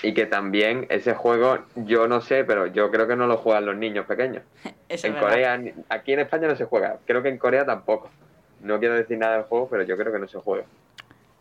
[0.02, 3.64] Y que también ese juego, yo no sé, pero yo creo que no lo juegan
[3.66, 4.42] los niños pequeños.
[4.88, 5.30] Eso en es verdad.
[5.30, 6.98] Corea, aquí en España no se juega.
[7.06, 8.10] Creo que en Corea tampoco.
[8.60, 10.64] No quiero decir nada del juego, pero yo creo que no se juega.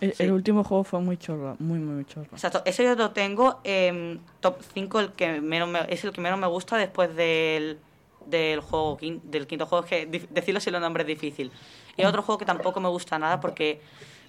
[0.01, 2.27] El, el último juego fue muy chorro, muy, muy chorro.
[2.33, 6.19] Exacto, ese yo lo tengo en top 5, el que menos me- es el que
[6.21, 7.79] menos me gusta después del,
[8.25, 11.51] del juego quin- del quinto juego, es que decirlo si los nombres es difícil.
[11.97, 13.79] Y otro juego que tampoco me gusta nada porque,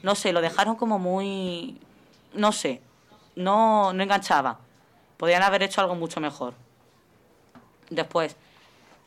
[0.04, 1.80] no sé, lo dejaron como muy...
[2.32, 2.80] no sé,
[3.34, 4.60] no, no enganchaba.
[5.16, 6.54] Podrían haber hecho algo mucho mejor.
[7.90, 8.36] Después,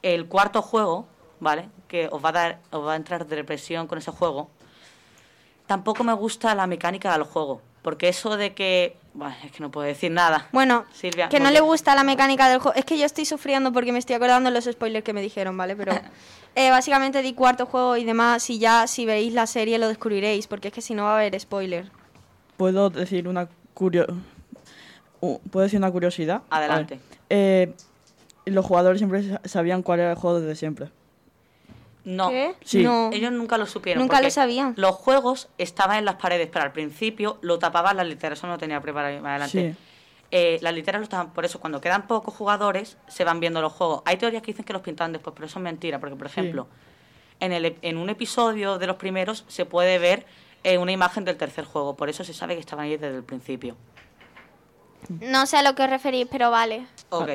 [0.01, 1.07] el cuarto juego,
[1.39, 1.70] ¿vale?
[1.88, 4.49] Que os va a dar, os va a entrar de depresión con ese juego.
[5.70, 7.61] Tampoco me gusta la mecánica del juego.
[7.84, 8.97] Porque eso de que.
[9.13, 10.47] Bueno, es que no puedo decir nada.
[10.51, 12.76] Bueno, Silvia, que no le gusta la mecánica del juego.
[12.76, 15.55] Es que yo estoy sufriendo porque me estoy acordando de los spoilers que me dijeron,
[15.55, 15.76] ¿vale?
[15.76, 15.93] Pero
[16.55, 18.49] eh, básicamente di cuarto juego y demás.
[18.49, 20.47] Y ya si veis la serie lo descubriréis.
[20.47, 21.91] Porque es que si no va a haber spoiler.
[22.57, 24.07] ¿Puedo decir una curio...
[25.22, 26.41] uh, ¿Puedo decir una curiosidad?
[26.49, 26.99] Adelante.
[27.30, 27.74] Eh,
[28.45, 30.89] los jugadores siempre sa- sabían cuál era el juego desde siempre.
[32.05, 32.29] No.
[32.29, 32.55] ¿Qué?
[32.63, 32.83] Sí.
[32.83, 33.09] No.
[33.13, 34.01] Ellos nunca lo supieron.
[34.01, 34.73] Nunca lo sabían.
[34.77, 38.39] Los juegos estaban en las paredes, pero al principio lo tapaban las literas.
[38.39, 39.75] Eso no lo tenía preparado más adelante.
[39.77, 39.85] Sí.
[40.31, 41.31] Eh, las literas lo estaban.
[41.33, 44.01] Por eso, cuando quedan pocos jugadores, se van viendo los juegos.
[44.05, 45.99] Hay teorías que dicen que los pintaban después, pero eso es mentira.
[45.99, 46.39] Porque, por Sí.
[46.39, 46.67] ejemplo,
[47.39, 50.25] en, el, en un episodio de los primeros se puede ver
[50.63, 51.95] eh, una imagen del tercer juego.
[51.95, 53.75] Por eso se sabe que estaban ahí desde el principio.
[55.19, 56.85] No sé a lo que os referís, pero vale.
[57.09, 57.29] Ok.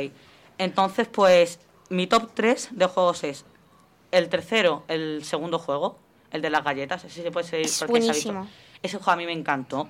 [0.59, 1.59] Entonces, pues,
[1.89, 3.45] mi top 3 de juegos es
[4.15, 5.99] el tercero, el segundo juego,
[6.31, 7.05] el de las galletas.
[7.05, 8.33] Ese se puede seguir Es porque se ha visto.
[8.33, 8.55] buenísimo.
[8.83, 9.89] Ese juego a mí me encantó.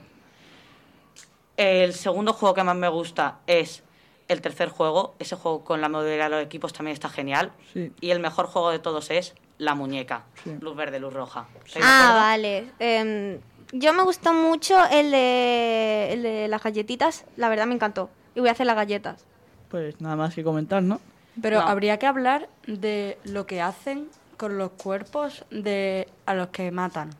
[1.56, 3.82] El segundo juego que más me gusta es
[4.28, 5.14] el tercer juego.
[5.18, 7.52] Ese juego con la modalidad de los equipos también está genial.
[7.72, 7.92] Sí.
[8.00, 10.24] Y el mejor juego de todos es la muñeca.
[10.42, 10.56] Sí.
[10.60, 11.46] Luz verde, luz roja.
[11.64, 12.70] ¿Estáis de Ah, vale.
[12.80, 13.38] Em,
[13.72, 17.24] yo me gustó mucho el de, el de las galletitas.
[17.36, 18.10] La verdad me encantó.
[18.34, 19.24] Y voy a hacer las galletas.
[19.68, 21.00] Pues nada más que comentar, ¿no?
[21.40, 21.66] Pero No.
[21.68, 27.10] habría que hablar de lo que hacen con los cuerpos de a los que matan.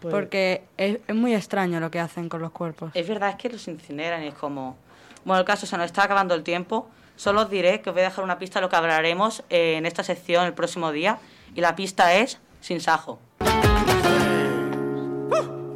[0.00, 2.90] Pues- Porque es, es muy extraño lo que hacen con los cuerpos.
[2.94, 4.76] Es verdad, es que los incineran y es como...
[5.24, 6.88] Bueno, el caso se nos está acabando el tiempo.
[7.16, 9.76] Solo os diré que os voy a dejar una pista de lo que hablaremos eh,
[9.76, 11.18] en esta sección el próximo día.
[11.54, 13.18] Y la pista es Sin Sajo.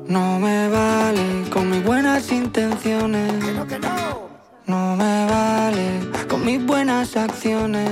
[0.06, 3.32] No me vale con mis buenas intenciones.
[3.54, 4.29] No
[4.70, 7.88] me vale con mis buenas acciones.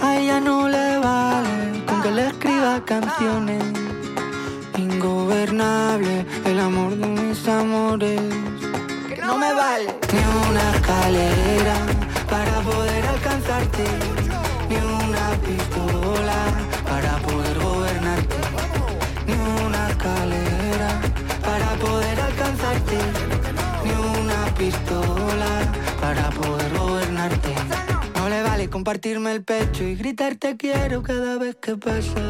[0.00, 3.62] A ella no le vale con que le escriba canciones.
[4.76, 8.20] Ingobernable el amor de mis amores.
[9.24, 11.85] No me vale ni una escalera
[28.86, 32.20] compartirme el pecho y gritar te quiero cada vez que pasa.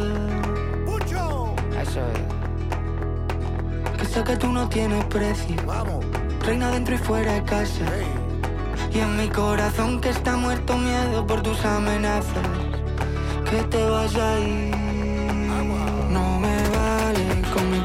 [1.83, 3.99] Eso es.
[3.99, 5.55] Que sé que tú no tienes precio.
[6.41, 7.85] Reina dentro y fuera de casa.
[8.91, 12.49] Y en mi corazón que está muerto miedo por tus amenazas.
[13.51, 14.75] Que te vas a ir.
[16.09, 17.85] No me vale con mis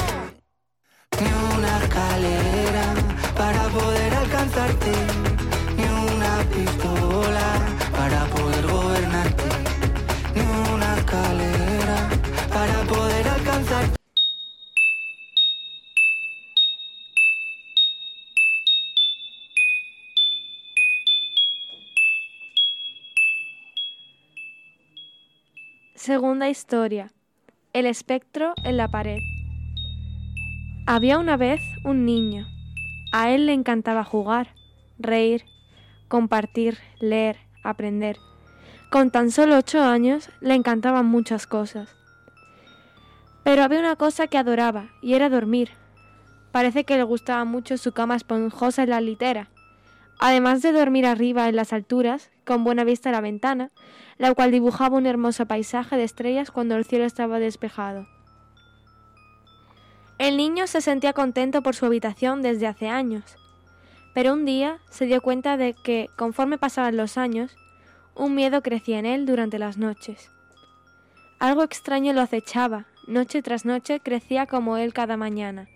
[1.21, 2.95] Ni una escalera
[3.37, 4.91] para poder alcanzarte.
[5.77, 7.47] Ni una pistola
[7.91, 9.49] para poder gobernarte.
[10.33, 10.41] Ni
[10.73, 12.09] una escalera
[12.49, 13.95] para poder alcanzarte.
[25.93, 27.11] Segunda historia.
[27.73, 29.19] El espectro en la pared.
[30.87, 32.47] Había una vez un niño.
[33.11, 34.55] A él le encantaba jugar,
[34.97, 35.45] reír,
[36.07, 38.17] compartir, leer, aprender.
[38.89, 41.95] Con tan solo ocho años le encantaban muchas cosas.
[43.43, 45.69] Pero había una cosa que adoraba, y era dormir.
[46.51, 49.49] Parece que le gustaba mucho su cama esponjosa en la litera.
[50.19, 53.69] Además de dormir arriba en las alturas, con buena vista a la ventana,
[54.17, 58.07] la cual dibujaba un hermoso paisaje de estrellas cuando el cielo estaba despejado.
[60.21, 63.23] El niño se sentía contento por su habitación desde hace años,
[64.13, 67.57] pero un día se dio cuenta de que, conforme pasaban los años,
[68.13, 70.29] un miedo crecía en él durante las noches.
[71.39, 75.67] Algo extraño lo acechaba, noche tras noche crecía como él cada mañana.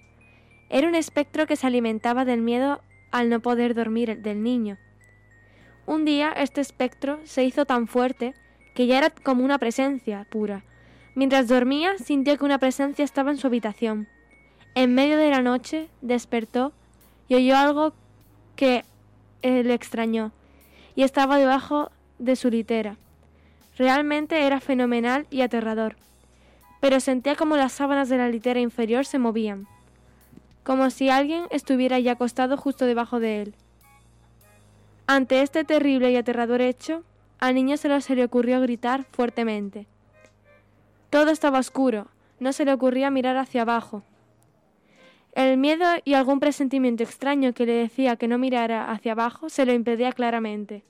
[0.70, 2.82] Era un espectro que se alimentaba del miedo
[3.12, 4.78] al no poder dormir del niño.
[5.88, 8.36] Un día este espectro se hizo tan fuerte
[8.76, 10.64] que ya era como una presencia pura.
[11.16, 14.08] Mientras dormía sintió que una presencia estaba en su habitación.
[14.76, 16.74] En medio de la noche despertó
[17.30, 17.94] y oyó algo
[18.56, 18.84] que
[19.42, 20.32] le extrañó,
[20.96, 22.98] y estaba debajo de su litera.
[23.78, 25.96] Realmente era fenomenal y aterrador,
[26.82, 29.68] pero sentía como las sábanas de la litera inferior se movían,
[30.64, 33.56] como si alguien estuviera ya acostado justo debajo de él.
[35.08, 37.04] Ante este terrible y aterrador hecho,
[37.40, 39.88] al niño se le ocurrió gritar fuertemente.
[41.10, 42.08] Todo estaba oscuro,
[42.40, 44.04] no se le ocurría mirar hacia abajo.
[45.36, 49.66] El miedo y algún presentimiento extraño que le decía que no mirara hacia abajo se
[49.66, 50.86] lo impedía claramente.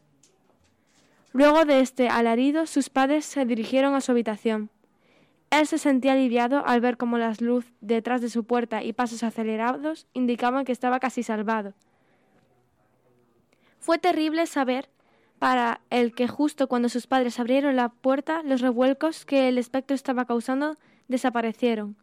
[1.33, 4.69] Luego de este alarido, sus padres se dirigieron a su habitación.
[5.49, 9.23] Él se sentía aliviado al ver cómo las luz detrás de su puerta y pasos
[9.23, 11.73] acelerados indicaban que estaba casi salvado.
[13.79, 14.89] Fue terrible saber
[15.39, 19.95] para el que justo cuando sus padres abrieron la puerta, los revuelcos que el espectro
[19.95, 20.77] estaba causando
[21.07, 21.97] desaparecieron,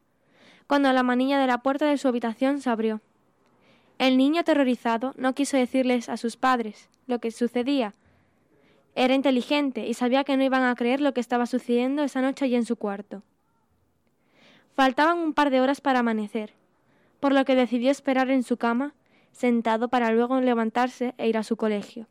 [0.73, 3.03] cuando la manilla de la puerta de su habitación se abrió.
[3.99, 7.93] El niño aterrorizado no quiso decirles a sus padres lo que sucedía.
[8.95, 12.47] Era inteligente y sabía que no iban a creer lo que estaba sucediendo esa noche
[12.47, 13.23] allí en su cuarto.
[14.75, 16.55] Faltaban un par de horas para amanecer,
[17.21, 18.95] por lo que decidió esperar en su cama,
[19.31, 22.07] sentado para luego levantarse e ir a su colegio.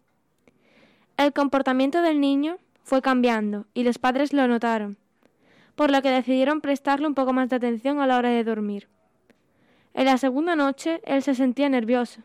[1.18, 5.00] El comportamiento del niño fue cambiando y los padres lo notaron,
[5.76, 8.88] por lo que decidieron prestarle un poco más de atención a la hora de dormir.
[9.94, 12.22] En la segunda noche él se sentía nervioso,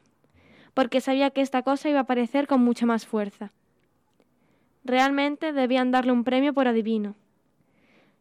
[0.75, 3.53] porque sabía que esta cosa iba a aparecer con mucha más fuerza.
[4.85, 7.17] Realmente debían darle un premio por adivino.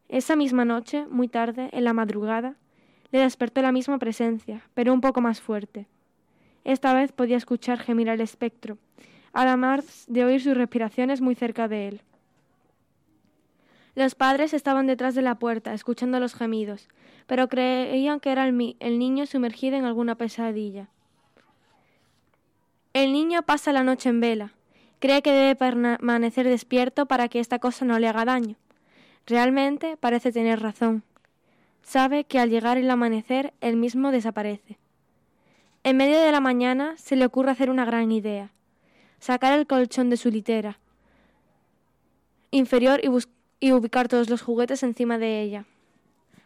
[0.10, 2.56] Esa misma noche, muy tarde, en la madrugada,
[3.12, 5.88] le despertó la misma presencia, pero un poco más fuerte.
[6.64, 8.78] Esta vez podía escuchar gemir al espectro,
[9.34, 12.02] además de oír sus respiraciones muy cerca de él.
[13.96, 16.90] Los padres estaban detrás de la puerta, escuchando los gemidos,
[17.28, 20.90] pero creían que era el, el niño sumergido en alguna pesadilla.
[22.94, 24.54] El niño pasa la noche en vela.
[25.00, 28.56] Cree que debe permanecer despierto para que esta cosa no le haga daño.
[29.26, 31.04] Realmente parece tener razón.
[31.82, 34.78] Sabe que al llegar el amanecer él mismo desaparece.
[35.84, 38.52] En medio de la mañana se le ocurre hacer una gran idea.
[39.20, 40.80] Sacar el colchón de su litera
[42.56, 43.10] inferior y,
[43.60, 45.66] y ubicar todos los juguetes encima de ella.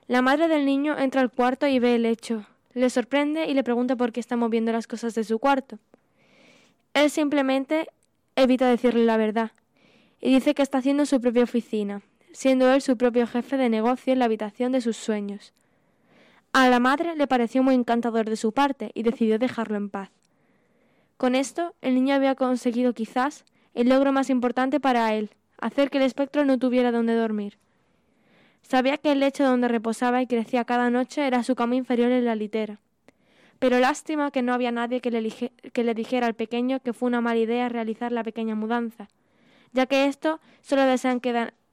[0.07, 2.45] La madre del niño entra al cuarto y ve el hecho.
[2.73, 5.79] Le sorprende y le pregunta por qué está moviendo las cosas de su cuarto.
[6.93, 7.87] Él simplemente
[8.35, 9.51] evita decirle la verdad
[10.21, 12.01] y dice que está haciendo su propia oficina,
[12.31, 15.53] siendo él su propio jefe de negocio en la habitación de sus sueños.
[16.51, 20.09] A la madre le pareció muy encantador de su parte y decidió dejarlo en paz.
[21.17, 23.45] Con esto, el niño había conseguido quizás
[23.75, 25.29] el logro más importante para él,
[25.61, 27.57] hacer que el espectro no tuviera donde dormir.
[28.61, 32.25] Sabía que el lecho donde reposaba y crecía cada noche era su cama inferior en
[32.25, 32.79] la litera.
[33.57, 37.07] Pero lástima que no había nadie que le, que le dijera al pequeño que fue
[37.07, 39.09] una mala idea realizar la pequeña mudanza,
[39.73, 40.83] ya que esto solo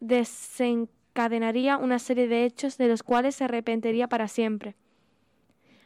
[0.01, 4.75] desencadenaría una serie de hechos de los cuales se arrepentiría para siempre.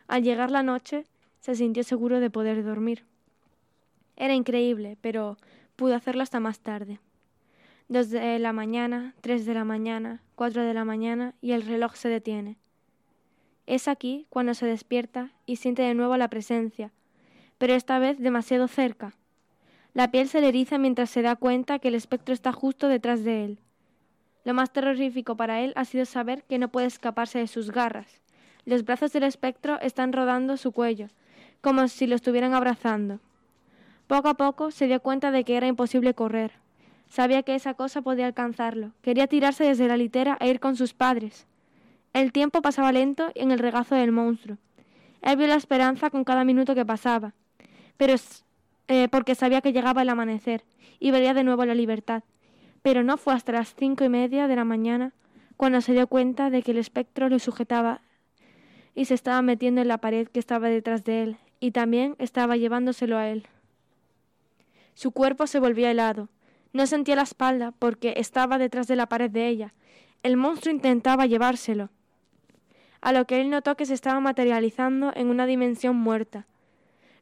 [0.08, 1.04] Al llegar la noche,
[1.40, 3.04] se sintió seguro de poder dormir.
[4.16, 5.36] Era increíble, pero
[5.76, 6.98] pudo hacerlo hasta más tarde.
[7.90, 11.96] Dos de la mañana, tres de la mañana, cuatro de la mañana y el reloj
[11.96, 12.56] se detiene.
[13.66, 16.92] Es aquí cuando se despierta y siente de nuevo la presencia,
[17.58, 19.16] pero esta vez demasiado cerca.
[19.92, 23.24] La piel se le eriza mientras se da cuenta que el espectro está justo detrás
[23.24, 23.58] de él.
[24.44, 28.20] Lo más terrorífico para él ha sido saber que no puede escaparse de sus garras.
[28.66, 31.08] Los brazos del espectro están rodando su cuello,
[31.60, 33.18] como si lo estuvieran abrazando.
[34.06, 36.52] Poco a poco se dio cuenta de que era imposible correr.
[37.10, 38.92] Sabía que esa cosa podía alcanzarlo.
[39.02, 41.46] Quería tirarse desde la litera e ir con sus padres.
[42.12, 44.58] El tiempo pasaba lento en el regazo del monstruo.
[45.20, 47.34] Él vio la esperanza con cada minuto que pasaba,
[47.96, 48.14] pero
[48.88, 50.64] eh, porque sabía que llegaba el amanecer
[50.98, 52.22] y vería de nuevo la libertad.
[52.82, 55.12] Pero no fue hasta las cinco y media de la mañana
[55.56, 58.00] cuando se dio cuenta de que el espectro lo sujetaba
[58.94, 62.56] y se estaba metiendo en la pared que estaba detrás de él, y también estaba
[62.56, 63.46] llevándoselo a él.
[64.94, 66.28] Su cuerpo se volvía helado.
[66.72, 69.74] No sentía la espalda porque estaba detrás de la pared de ella.
[70.22, 71.90] El monstruo intentaba llevárselo
[73.00, 76.46] a lo que él notó que se estaba materializando en una dimensión muerta.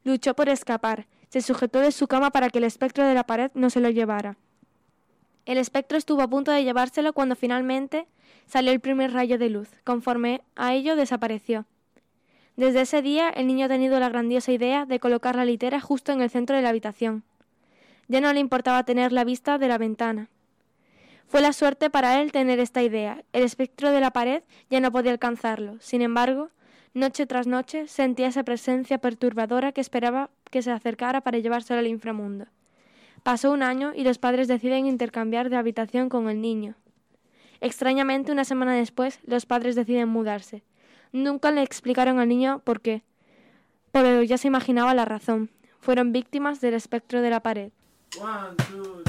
[0.03, 3.51] Luchó por escapar, se sujetó de su cama para que el espectro de la pared
[3.53, 4.37] no se lo llevara.
[5.45, 8.07] El espectro estuvo a punto de llevárselo cuando finalmente
[8.45, 9.69] salió el primer rayo de luz.
[9.83, 11.65] Conforme a ello desapareció.
[12.55, 16.11] Desde ese día el niño ha tenido la grandiosa idea de colocar la litera justo
[16.11, 17.23] en el centro de la habitación.
[18.09, 20.29] Ya no le importaba tener la vista de la ventana.
[21.27, 23.23] Fue la suerte para él tener esta idea.
[23.33, 24.41] El espectro de la pared
[24.71, 25.77] ya no podía alcanzarlo.
[25.79, 26.49] Sin embargo,
[26.95, 31.87] noche tras noche sentía esa presencia perturbadora que esperaba que se acercara para llevárselo al
[31.87, 32.47] inframundo.
[33.21, 36.73] Pasó un año y los padres deciden intercambiar de habitación con el niño.
[37.61, 40.63] Extrañamente, una semana después, los padres deciden mudarse.
[41.11, 43.03] Nunca le explicaron al niño por qué,
[43.91, 45.51] pero ya se imaginaba la razón.
[45.79, 47.71] Fueron víctimas del espectro de la pared.
[48.17, 49.08] El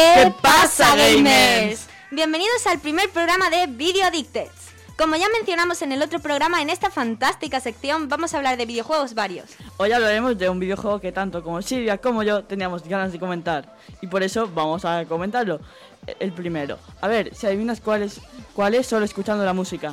[0.00, 1.86] ¿Qué, ¿Qué pasa, gamers?
[2.10, 4.48] Bienvenidos al primer programa de Video Addicted.
[4.96, 8.64] Como ya mencionamos en el otro programa, en esta fantástica sección vamos a hablar de
[8.64, 9.50] videojuegos varios.
[9.76, 13.76] Hoy hablaremos de un videojuego que tanto como Silvia como yo teníamos ganas de comentar.
[14.00, 15.60] Y por eso vamos a comentarlo.
[16.06, 16.78] E- El primero.
[17.02, 18.20] A ver, si adivinas cuál es,
[18.54, 19.92] cuál es solo escuchando la música.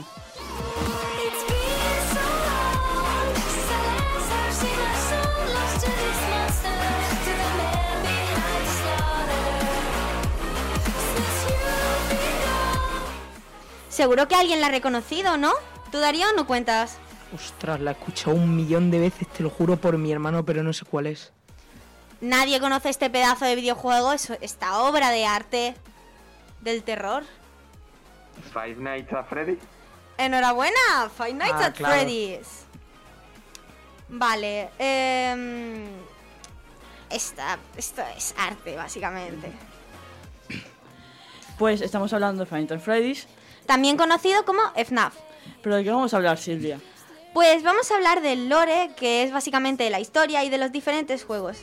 [13.98, 15.52] Seguro que alguien la ha reconocido, ¿no?
[15.92, 17.00] ¿Tú, Darío, no cuentas?
[17.34, 20.62] Ostras, la he escuchado un millón de veces, te lo juro por mi hermano, pero
[20.62, 21.34] no sé cuál es.
[22.22, 25.74] Nadie conoce este pedazo de videojuego, esta obra de arte
[26.62, 27.24] del terror.
[28.54, 29.58] Five Nights at Freddy.
[30.20, 31.96] Enhorabuena, Five Nights Ah, at claro.
[31.96, 32.66] Freddy's.
[34.10, 35.88] Vale, em,
[37.10, 39.52] esta, esto es arte, básicamente.
[41.58, 43.28] Pues estamos hablando de Final Fantasy Freddy's.
[43.68, 45.14] También conocido como FNAF.
[45.62, 46.80] Pero ¿de qué vamos a hablar, Silvia?
[47.34, 51.24] Pues vamos a hablar del lore, que es básicamente la historia y de los diferentes
[51.24, 51.60] juegos.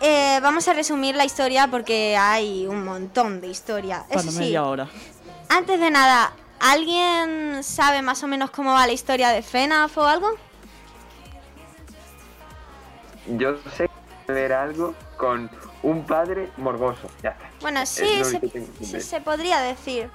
[0.00, 4.04] Eh, vamos a resumir la historia porque hay un montón de historia.
[4.08, 4.88] Para Eso sí, media hora.
[5.48, 10.04] antes de nada, ¿alguien sabe más o menos cómo va la historia de FNAF o
[10.04, 10.30] algo?
[13.36, 13.88] Yo sé
[14.28, 15.50] ver algo con
[15.82, 17.08] un padre morboso.
[17.22, 17.50] Ya está.
[17.60, 20.10] Bueno, sí, se, que que sí, se podría decir.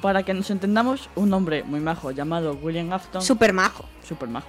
[0.00, 3.20] Para que nos entendamos, un hombre muy majo llamado William Afton.
[3.22, 3.84] Super majo.
[4.06, 4.46] Super majo.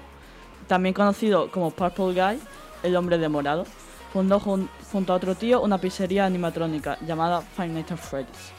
[0.68, 2.39] También conocido como Purple Guy,
[2.84, 3.65] el hombre de morado,
[4.13, 8.51] fundó jun- junto a otro tío una pizzería animatrónica llamada Five Nights at Freddy's.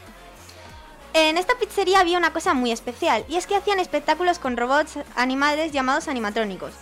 [1.15, 4.99] En esta pizzería había una cosa muy especial, y es que hacían espectáculos con robots
[5.17, 6.73] animales llamados animatrónicos.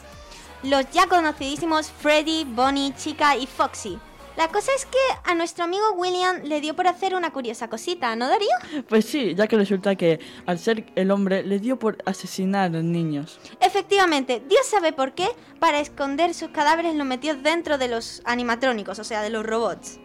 [0.63, 3.99] Los ya conocidísimos Freddy, Bonnie, Chica y Foxy.
[4.37, 8.15] La cosa es que a nuestro amigo William le dio por hacer una curiosa cosita,
[8.17, 8.51] ¿no, Darío?
[8.87, 12.83] Pues sí, ya que resulta que al ser el hombre le dio por asesinar a
[12.83, 13.41] niños.
[13.61, 15.29] Efectivamente, Dios sabe por qué,
[15.59, 19.99] para esconder sus cadáveres los metió dentro de los animatrónicos, o sea, de los robots.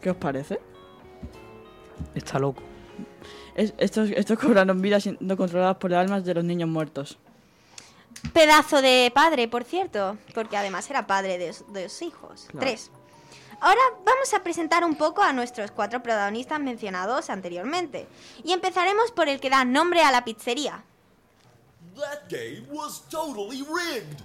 [0.00, 0.60] ¿Qué os parece?
[2.14, 2.62] Está loco.
[3.54, 7.18] Es- estos, estos cobraron vidas siendo controladas por las almas de los niños muertos.
[8.32, 12.46] Pedazo de padre, por cierto, porque además era padre de, de dos hijos.
[12.50, 12.66] Claro.
[12.66, 12.90] Tres.
[13.60, 18.06] Ahora vamos a presentar un poco a nuestros cuatro protagonistas mencionados anteriormente.
[18.44, 20.84] Y empezaremos por el que da nombre a la pizzería.
[21.96, 24.22] That game was totally rigged.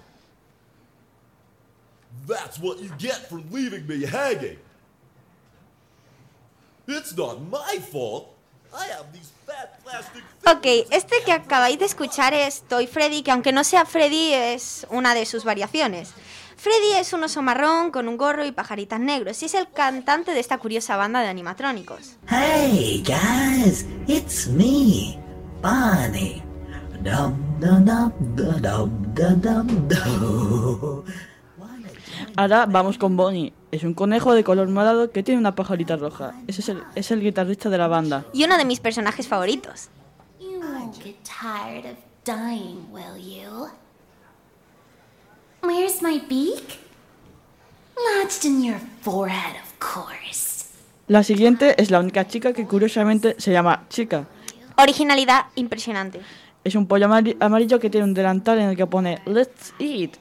[2.28, 4.60] That's what you get for leaving me hanging.
[6.88, 8.30] It's not my fault.
[8.74, 13.32] I have these fat plastic Ok, este que acabáis de escuchar es Toy Freddy, que
[13.32, 16.12] aunque no sea Freddy es una de sus variaciones.
[16.64, 20.32] Freddy es un oso marrón con un gorro y pajaritas negros y es el cantante
[20.32, 22.16] de esta curiosa banda de animatrónicos.
[22.30, 25.20] Hey guys, it's me,
[25.62, 26.42] Bonnie.
[27.04, 31.04] Dum dum dum dum dum dum dum dum.
[32.38, 33.52] Ahora vamos con Bonnie.
[33.74, 36.34] Es un conejo de color morado que tiene una pajarita roja.
[36.48, 38.24] Ese es el, es el guitarrista de la banda.
[38.32, 39.90] Y uno de mis personajes favoritos.
[40.40, 43.68] You won't get tired of dying, will you?
[45.64, 46.80] Where's my beak?
[47.96, 50.66] Lodged in your forehead, of course.
[51.08, 54.26] La siguiente es la única chica que curiosamente se llama Chica.
[54.78, 56.20] Originalidad impresionante.
[56.64, 60.12] Es un pollo amari- amarillo que tiene un delantal en el que pone Let's eat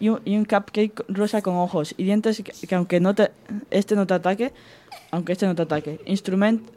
[0.00, 3.30] y un, y un cupcake rosa con ojos y dientes que, que aunque no te,
[3.70, 4.52] este no te ataque,
[5.10, 6.00] aunque este no te ataque.
[6.06, 6.68] Instrument,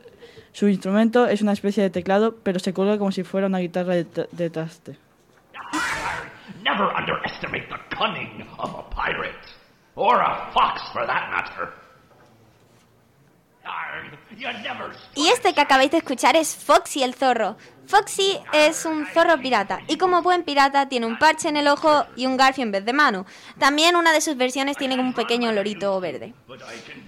[0.54, 3.96] su instrumento es una especie de teclado, pero se cuelga como si fuera una guitarra
[3.96, 4.98] de, de traste.
[6.78, 9.48] Never underestimate the cunning of a pirate.
[9.96, 11.72] Or a fox, for that matter.
[15.16, 17.58] Y este que acabáis de escuchar es Foxy el zorro.
[17.88, 22.06] Foxy es un zorro pirata y como buen pirata tiene un parche en el ojo
[22.16, 23.26] y un garfio en vez de mano.
[23.60, 26.34] También una de sus versiones tiene un pequeño lorito verde.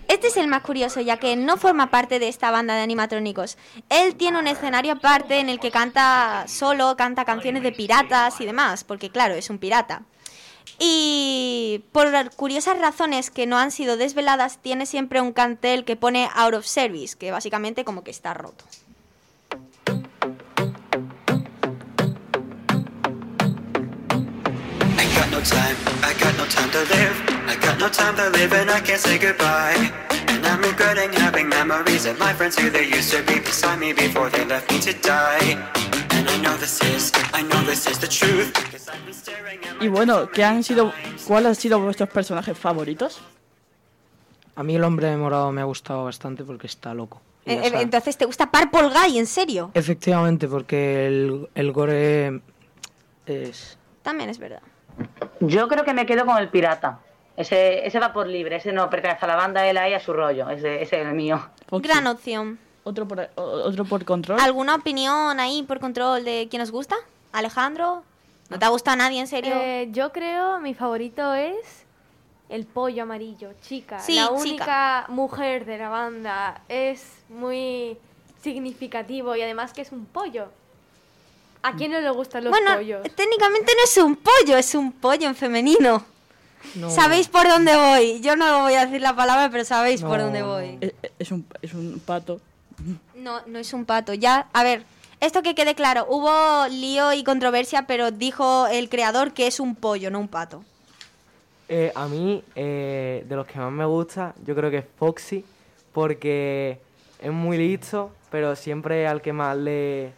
[0.07, 3.57] Este es el más curioso ya que no forma parte de esta banda de animatrónicos.
[3.89, 8.45] Él tiene un escenario aparte en el que canta solo, canta canciones de piratas y
[8.45, 10.03] demás, porque claro, es un pirata.
[10.79, 16.29] Y por curiosas razones que no han sido desveladas, tiene siempre un cantel que pone
[16.35, 18.65] out of service, que básicamente como que está roto.
[29.39, 29.91] I.
[30.27, 33.93] And I'm regretting having memories of my friends who they used to be beside me
[33.93, 35.86] before they left me to die.
[36.27, 38.53] And I know this is, I know this is the truth.
[39.79, 40.91] Y bueno, ¿qué han sido,
[41.25, 43.21] ¿cuáles han sido vuestros personajes favoritos?
[44.55, 47.21] A mí el hombre de morado me ha gustado bastante porque está loco.
[47.45, 47.71] Eh, eh.
[47.75, 49.19] Entonces, ¿te gusta Purple Guy?
[49.19, 49.71] ¿En serio?
[49.73, 52.41] Efectivamente, porque el, el gore
[53.25, 53.77] es...
[54.01, 54.61] También es verdad.
[55.39, 56.99] Yo creo que me quedo con el pirata.
[57.37, 60.11] Ese, ese va por libre, ese no pertenece a la banda, él ahí a su
[60.11, 61.39] rollo, ese, ese es el mío.
[61.69, 62.57] Gran opción.
[62.87, 64.39] Otro por, otro por control.
[64.39, 66.95] ¿Alguna opinión ahí por control de quién os gusta?
[67.33, 68.01] Alejandro,
[68.49, 69.53] ¿no te ha gustado a nadie en serio?
[69.55, 71.83] Eh, yo creo mi favorito es
[72.47, 73.99] el pollo amarillo, chica.
[73.99, 74.33] Sí, la chica.
[74.39, 76.61] única mujer de la banda.
[76.69, 77.97] Es muy
[78.41, 80.47] significativo y además que es un pollo.
[81.63, 83.03] ¿A quién no le gustan los bueno, pollos?
[83.15, 86.05] técnicamente no es un pollo, es un pollo en femenino.
[86.87, 88.21] ¿Sabéis por dónde voy?
[88.21, 90.77] Yo no voy a decir la palabra, pero sabéis por dónde voy.
[90.79, 92.39] Es, es un, es un pato.
[93.15, 94.13] No, no es un pato.
[94.13, 94.83] Ya, a ver,
[95.19, 96.05] esto que quede claro.
[96.09, 100.63] Hubo lío y controversia, pero dijo el creador que es un pollo, no un pato.
[101.69, 105.43] Eh, a mí, eh, de los que más me gusta, yo creo que es Foxy,
[105.91, 106.79] porque
[107.19, 110.13] es muy listo, pero siempre al que más le,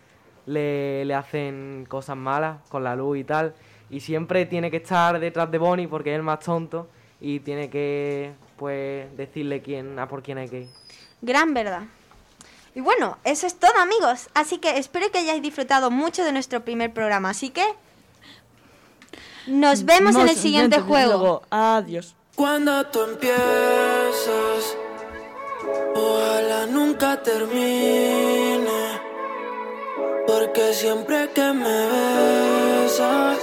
[0.46, 3.56] le, le hacen cosas malas con la luz y tal.
[3.90, 6.88] Y siempre tiene que estar detrás de Bonnie porque es el más tonto
[7.20, 10.68] y tiene que pues decirle quién a por quién hay que ir.
[11.22, 11.84] Gran verdad.
[12.76, 14.30] Y bueno, eso es todo amigos.
[14.34, 17.32] Así que espero que hayáis disfrutado mucho de nuestro primer programa.
[17.32, 17.64] Así que
[19.48, 21.42] nos vemos en el siguiente juego.
[21.50, 22.16] Adiós.
[22.36, 24.78] Cuando tú empiezas,
[25.96, 29.02] ojalá nunca termine.
[30.28, 31.88] Porque siempre que me
[32.84, 33.40] besas,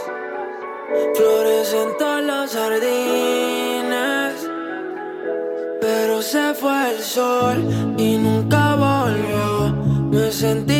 [1.14, 4.34] florecen todos los jardines.
[5.80, 8.35] Pero se fue el sol y nunca.
[10.26, 10.75] Me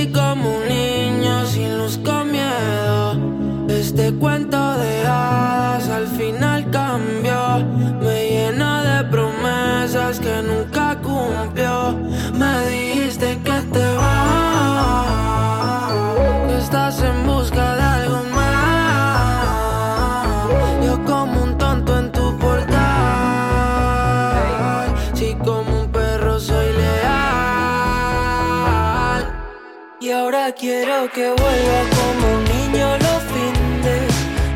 [30.58, 34.12] quiero que vuelva como un niño los findes.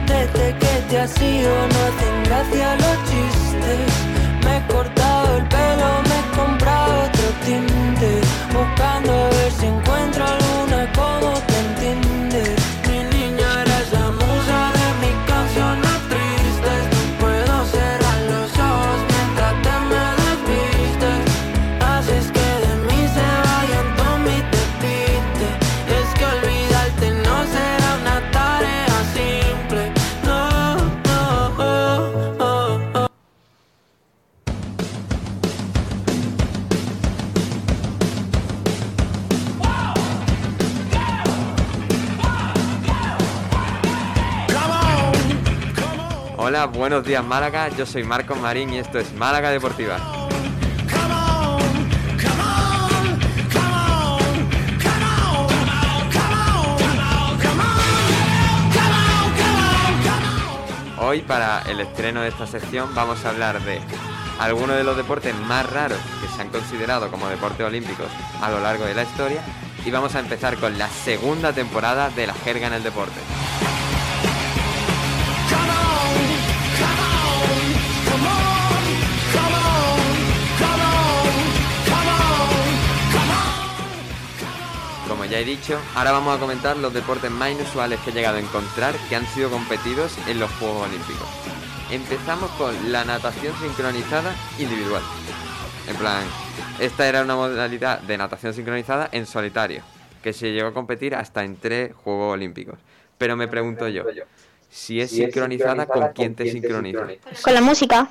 [0.06, 3.86] Desde que te has ido no hacen gracia los chistes.
[4.44, 8.20] Me he cortado el pelo, me he comprado otro tinte.
[8.52, 12.30] Buscando a ver si encuentro alguna como te entiende.
[46.51, 49.98] Hola, buenos días Málaga, yo soy Marcos Marín y esto es Málaga Deportiva.
[60.98, 63.81] Hoy para el estreno de esta sección vamos a hablar de
[64.40, 68.09] algunos de los deportes más raros que se han considerado como deportes olímpicos
[68.43, 69.44] a lo largo de la historia
[69.86, 73.20] y vamos a empezar con la segunda temporada de la jerga en el deporte.
[85.31, 88.40] Ya he dicho, ahora vamos a comentar los deportes más inusuales que he llegado a
[88.40, 91.28] encontrar que han sido competidos en los Juegos Olímpicos.
[91.90, 95.02] Empezamos con la natación sincronizada individual.
[95.89, 96.24] En plan,
[96.81, 99.82] Esta era una modalidad de natación sincronizada en solitario,
[100.23, 102.78] que se llegó a competir hasta en tres Juegos Olímpicos.
[103.19, 104.05] Pero me pregunto yo,
[104.70, 107.19] si es sincronizada, ¿con quién te sincronizas?
[107.43, 108.09] Con la música.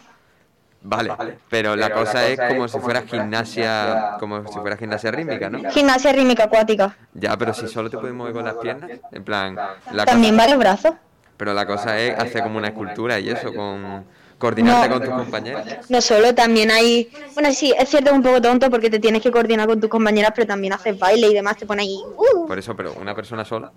[0.81, 1.13] Vale,
[1.49, 5.69] pero la cosa es como si fuera gimnasia, como si fuera gimnasia rítmica, ¿no?
[5.71, 6.95] Gimnasia rítmica acuática.
[7.13, 9.57] Ya, pero si solo te puedes mover con las piernas, en plan,
[9.91, 10.93] la También cosa- varios brazos.
[11.37, 14.05] pero la cosa es hacer como una escultura y eso, con
[14.37, 14.95] coordinarte No.
[14.95, 15.63] con tus compañeros.
[15.89, 17.09] No solo, también hay...
[17.33, 19.89] Bueno, sí, es cierto, es un poco tonto porque te tienes que coordinar con tus
[19.89, 21.99] compañeras, pero también haces baile y demás, te pone ahí...
[22.15, 22.47] ¡uh!
[22.47, 23.69] Por eso, pero una persona sola.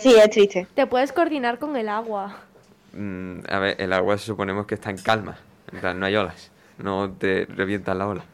[0.00, 0.66] Sí, es triste.
[0.74, 2.34] Te puedes coordinar con el agua.
[2.94, 5.36] Mm, a ver, el agua suponemos que está en calma.
[5.72, 6.50] En plan, no hay olas.
[6.78, 8.24] No te revientan la ola.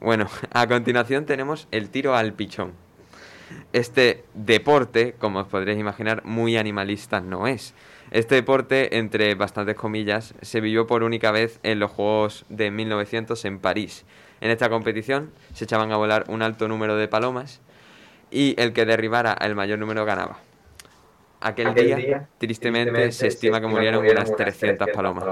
[0.00, 2.72] Bueno, a continuación tenemos el tiro al pichón.
[3.72, 7.74] Este deporte, como os podréis imaginar, muy animalista no es.
[8.10, 13.44] Este deporte, entre bastantes comillas, se vivió por única vez en los Juegos de 1900
[13.44, 14.04] en París.
[14.40, 17.60] En esta competición se echaban a volar un alto número de palomas
[18.30, 20.38] y el que derribara el mayor número ganaba.
[21.40, 25.24] Aquel, Aquel día, día, tristemente, se estima que murieron unas 300 palomas.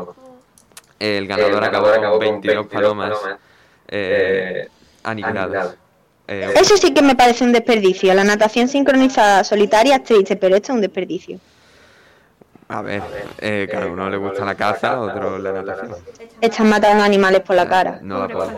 [1.03, 3.19] El ganador acabó con 22 palomas
[3.89, 4.69] eh,
[5.03, 5.74] aniquiladas.
[6.29, 8.15] Eh, Eso sí que me parece un desperdicio.
[8.15, 11.41] La natación sincronizada solitaria es triste, pero esto es un desperdicio.
[12.69, 13.03] a ver,
[13.41, 15.97] eh, cada uno le gusta la caza, otro la natación.
[16.41, 17.99] Están matando animales por la cara.
[18.01, 18.49] No da por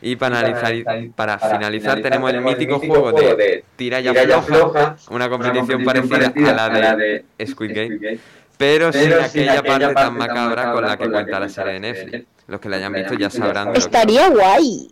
[0.00, 0.74] Y para, analizar,
[1.14, 6.96] para finalizar tenemos el mítico juego de tira y afloja, una competición parecida a la
[6.96, 8.18] de Squid Game,
[8.56, 12.26] pero sin aquella parte tan macabra con la que cuenta la serie de Netflix.
[12.48, 14.90] Los que la hayan visto ya sabrán que Estaría guay.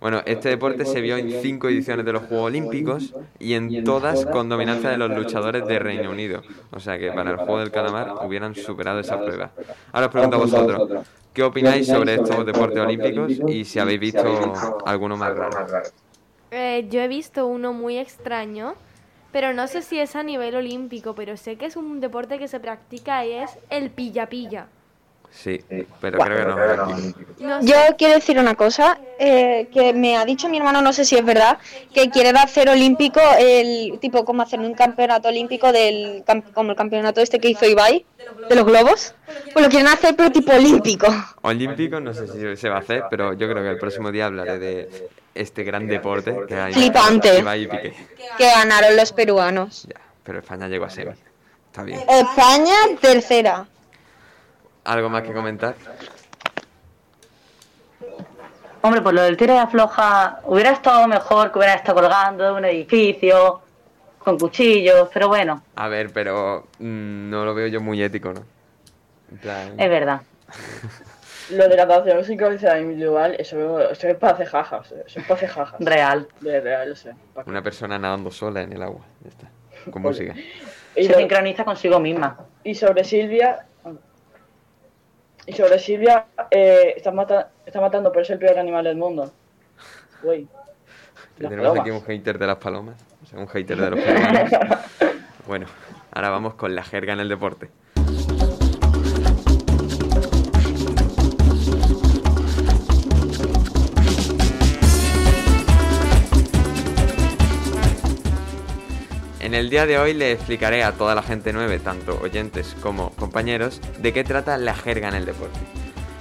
[0.00, 4.24] Bueno, este deporte se vio en cinco ediciones de los Juegos Olímpicos y en todas
[4.24, 6.42] con dominancia de los luchadores de Reino Unido.
[6.70, 9.50] O sea que para el Juego del Calamar hubieran superado esa prueba.
[9.92, 14.54] Ahora os pregunto a vosotros, ¿qué opináis sobre estos deportes olímpicos y si habéis visto
[14.86, 15.58] alguno más raro?
[16.50, 18.76] Eh, yo he visto uno muy extraño,
[19.32, 22.48] pero no sé si es a nivel olímpico, pero sé que es un deporte que
[22.48, 24.68] se practica y es el pilla-pilla.
[25.32, 25.64] Sí,
[26.00, 27.14] pero creo que no aquí.
[27.62, 31.16] Yo quiero decir una cosa, eh, que me ha dicho mi hermano, no sé si
[31.16, 31.58] es verdad,
[31.94, 37.20] que quiere hacer olímpico, el tipo como hacer un campeonato olímpico del como el campeonato
[37.20, 38.04] este que hizo Ibai,
[38.48, 39.14] de los globos,
[39.52, 41.06] pues lo quieren hacer pero tipo olímpico.
[41.42, 44.26] Olímpico no sé si se va a hacer, pero yo creo que el próximo día
[44.26, 46.72] hablaré de este gran deporte que hay.
[46.72, 47.38] Flipante.
[47.38, 47.94] Ibai y Piqué.
[48.36, 49.86] Que ganaron los peruanos.
[50.24, 51.12] Pero España llegó a semi.
[51.66, 52.00] Está bien.
[52.08, 53.66] España, tercera.
[54.84, 55.74] ¿Algo más que comentar?
[58.82, 62.52] Hombre, pues lo del tiro de afloja hubiera estado mejor que hubiera estado colgando de
[62.52, 63.60] un edificio
[64.18, 68.42] con cuchillos, pero bueno, A ver, pero mm, no lo veo yo muy ético, ¿no?
[69.30, 70.20] En plan, es verdad.
[71.50, 74.92] Lo de la natación sincronizada individual, eso, eso es para hacer jajas.
[74.92, 75.80] Eso es para hacer jajas.
[75.80, 76.28] Real.
[76.40, 77.12] De real, yo sé.
[77.44, 79.00] una persona nadando sola en el agua.
[79.24, 79.90] Ya está.
[79.90, 80.32] Con música.
[80.94, 82.38] Y Se lo- sincroniza consigo misma.
[82.62, 83.66] Y sobre Silvia.
[85.50, 89.32] Y sobre Silvia, eh, está, mata- está matando, pero es el peor animal del mundo.
[90.22, 90.46] Güey.
[91.36, 92.02] Tenemos aquí palomas.
[92.02, 93.04] un hater de las palomas.
[93.20, 94.50] O sea, un hater de los peruanos.
[95.48, 95.66] bueno,
[96.12, 97.68] ahora vamos con la jerga en el deporte.
[109.50, 113.10] En el día de hoy le explicaré a toda la gente nueve, tanto oyentes como
[113.16, 115.58] compañeros, de qué trata la jerga en el deporte.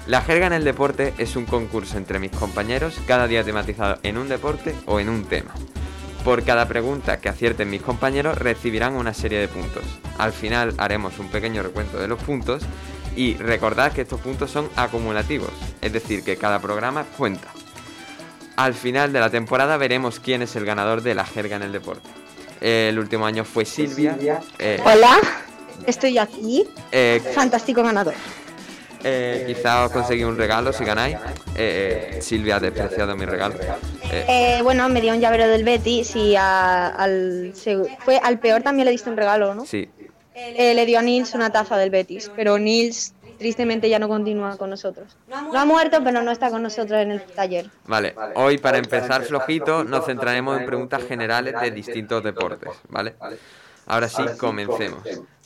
[0.08, 4.18] La jerga en el deporte es un concurso entre mis compañeros, cada día tematizado en
[4.18, 5.54] un deporte o en un tema.
[6.26, 9.84] Por cada pregunta que acierten mis compañeros recibirán una serie de puntos.
[10.18, 12.64] Al final haremos un pequeño recuento de los puntos
[13.16, 15.52] y recordad que estos puntos son acumulativos,
[15.82, 17.50] es decir, que cada programa cuenta.
[18.56, 21.72] Al final de la temporada veremos quién es el ganador de la jerga en el
[21.72, 22.19] deporte.
[22.62, 24.18] El último año fue Silvia.
[24.58, 25.18] eh, Hola,
[25.86, 26.66] estoy aquí.
[26.92, 28.14] eh, Fantástico ganador.
[29.04, 31.16] eh, quizá os conseguí un regalo si ganáis.
[31.56, 33.56] Eh, eh, Silvia ha despreciado mi regalo.
[34.12, 38.40] Eh, Eh, bueno, me dio un llavero del Betis y a- al, se- fue, al
[38.40, 39.66] peor también le diste un regalo, ¿no?
[39.66, 39.88] sí,
[40.36, 44.58] Eh, le dio a Nils una taza del Betis, pero Nils tristemente ya no continúa
[44.58, 45.18] con nosotros.
[45.28, 47.68] No ha muerto, pero no está con nosotros en el taller.
[47.88, 53.16] Vale, hoy para empezar flojito nos centraremos en preguntas generales de distintos deportes, ¿vale?
[53.88, 55.00] Ahora sí, comencemos.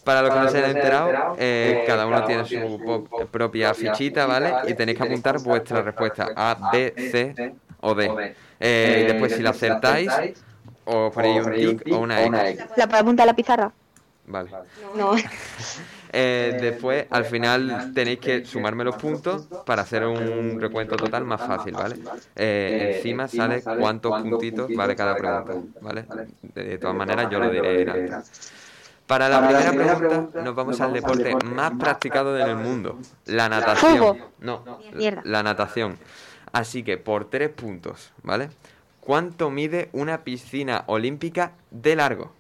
[0.04, 4.54] Para los que no se hayan enterado, eh, cada uno tiene su propia fichita, ¿vale?
[4.68, 8.36] Y tenéis que apuntar vuestra respuesta A, B, C o D.
[8.60, 10.12] Eh, y después si la acertáis,
[10.84, 12.66] os ponéis un tic o una X.
[12.76, 13.72] ¿La puedo apuntar a la pizarra?
[14.26, 14.50] Vale.
[14.96, 15.14] No.
[16.16, 21.42] Eh, después, al final, tenéis que sumarme los puntos para hacer un recuento total más
[21.42, 21.96] fácil, ¿vale?
[22.36, 26.06] Eh, encima sale cuántos puntitos vale cada pregunta, ¿vale?
[26.44, 28.30] De, todas maneras, yo lo diré en alto.
[29.08, 34.20] Para la primera pregunta, nos vamos al deporte más practicado en el mundo, la natación.
[34.40, 34.64] No,
[34.94, 35.24] Mierda.
[35.26, 35.98] la natación.
[36.52, 38.50] Así que por tres puntos, ¿vale?
[39.00, 42.32] ¿Cuánto mide una piscina olímpica de largo?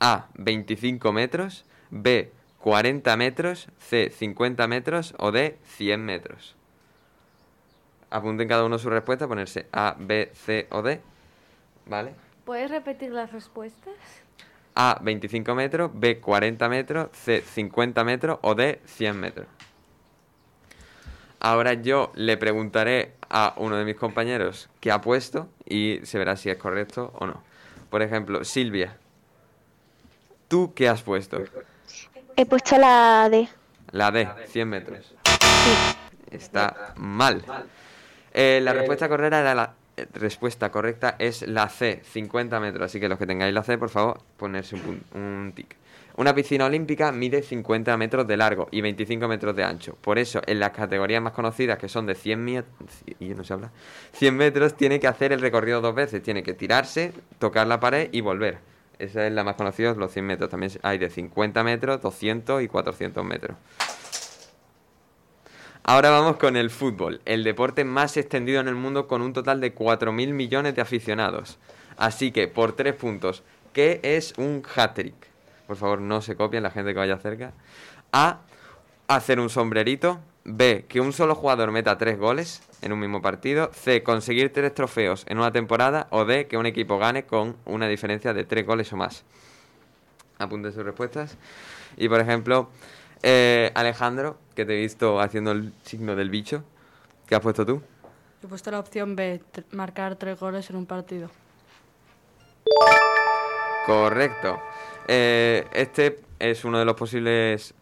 [0.00, 6.56] A, 25 metros, B, 40 metros, C, 50 metros o D, 100 metros.
[8.10, 11.00] Apunten cada uno su respuesta, ponerse A, B, C o D,
[11.86, 12.14] ¿vale?
[12.44, 13.94] ¿Puedes repetir las respuestas?
[14.74, 19.46] A, 25 metros, B, 40 metros, C, 50 metros o D, 100 metros.
[21.40, 26.36] Ahora yo le preguntaré a uno de mis compañeros qué ha puesto y se verá
[26.36, 27.42] si es correcto o no.
[27.90, 28.96] Por ejemplo, Silvia,
[30.48, 31.44] ¿tú qué has puesto?
[32.38, 33.48] He puesto la D.
[33.90, 35.12] La D, 100 metros.
[36.30, 37.42] Está mal.
[38.32, 42.84] Eh, la respuesta correcta era la eh, respuesta correcta es la C, 50 metros.
[42.84, 45.74] Así que los que tengáis la C, por favor, ponerse un, un tic.
[46.16, 49.96] Una piscina olímpica mide 50 metros de largo y 25 metros de ancho.
[50.00, 52.60] Por eso, en las categorías más conocidas, que son de 100, mi-
[53.18, 53.72] y no se habla,
[54.12, 56.22] 100 metros, tiene que hacer el recorrido dos veces.
[56.22, 58.58] Tiene que tirarse, tocar la pared y volver.
[58.98, 60.50] Esa es la más conocida, los 100 metros.
[60.50, 63.56] También hay de 50 metros, 200 y 400 metros.
[65.84, 69.58] Ahora vamos con el fútbol, el deporte más extendido en el mundo con un total
[69.60, 71.58] de 4.000 millones de aficionados.
[71.96, 73.42] Así que, por tres puntos,
[73.72, 75.14] ¿qué es un hat-trick?
[75.66, 77.52] Por favor, no se copien la gente que vaya cerca.
[78.12, 78.40] A.
[79.06, 80.20] Hacer un sombrerito.
[80.48, 80.86] B.
[80.88, 83.70] Que un solo jugador meta tres goles en un mismo partido.
[83.72, 84.02] C.
[84.02, 86.08] Conseguir tres trofeos en una temporada.
[86.10, 86.46] O D.
[86.46, 89.24] Que un equipo gane con una diferencia de tres goles o más.
[90.38, 91.36] Apunten sus respuestas.
[91.96, 92.70] Y por ejemplo,
[93.22, 96.64] eh, Alejandro, que te he visto haciendo el signo del bicho.
[97.26, 97.82] ¿Qué has puesto tú?
[98.42, 99.42] He puesto la opción B,
[99.72, 101.28] marcar tres goles en un partido.
[103.84, 104.60] Correcto.
[105.08, 107.74] Eh, este es uno de los posibles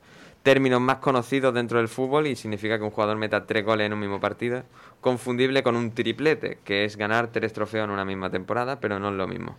[0.46, 3.94] términos más conocidos dentro del fútbol y significa que un jugador meta tres goles en
[3.94, 4.62] un mismo partido,
[5.00, 9.08] confundible con un triplete, que es ganar tres trofeos en una misma temporada, pero no
[9.08, 9.56] es lo mismo.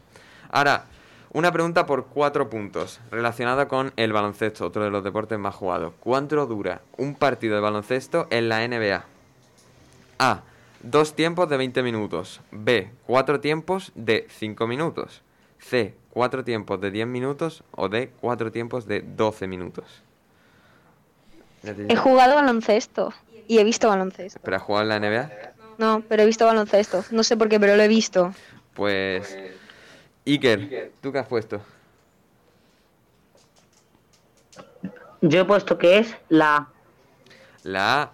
[0.50, 0.86] Ahora,
[1.34, 5.92] una pregunta por cuatro puntos, relacionada con el baloncesto, otro de los deportes más jugados.
[6.00, 9.04] ¿Cuánto dura un partido de baloncesto en la NBA?
[10.20, 10.44] A.
[10.84, 12.40] Dos tiempos de 20 minutos.
[12.52, 12.92] B.
[13.06, 15.22] Cuatro tiempos de 5 minutos.
[15.60, 15.96] C.
[16.12, 17.66] Cuatro tiempos de 10 minutos.
[17.72, 18.10] O D.
[18.22, 20.07] Cuatro tiempos de 12 minutos.
[21.90, 23.14] He jugado baloncesto
[23.48, 24.40] y he visto baloncesto.
[24.44, 25.32] ¿Pero has jugado en la NBA?
[25.78, 27.04] No, pero he visto baloncesto.
[27.12, 28.34] No sé por qué, pero lo he visto.
[28.74, 29.38] Pues...
[30.26, 31.62] Iker, ¿tú qué has puesto?
[35.22, 36.68] Yo he puesto que es la A.
[37.64, 38.12] La A.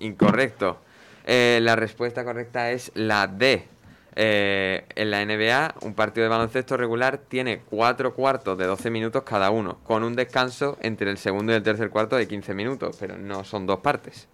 [0.00, 0.78] Incorrecto.
[1.24, 3.68] Eh, la respuesta correcta es la D.
[4.20, 9.22] Eh, en la NBA, un partido de baloncesto regular tiene cuatro cuartos de 12 minutos
[9.22, 12.96] cada uno, con un descanso entre el segundo y el tercer cuarto de 15 minutos,
[12.98, 14.26] pero no son dos partes.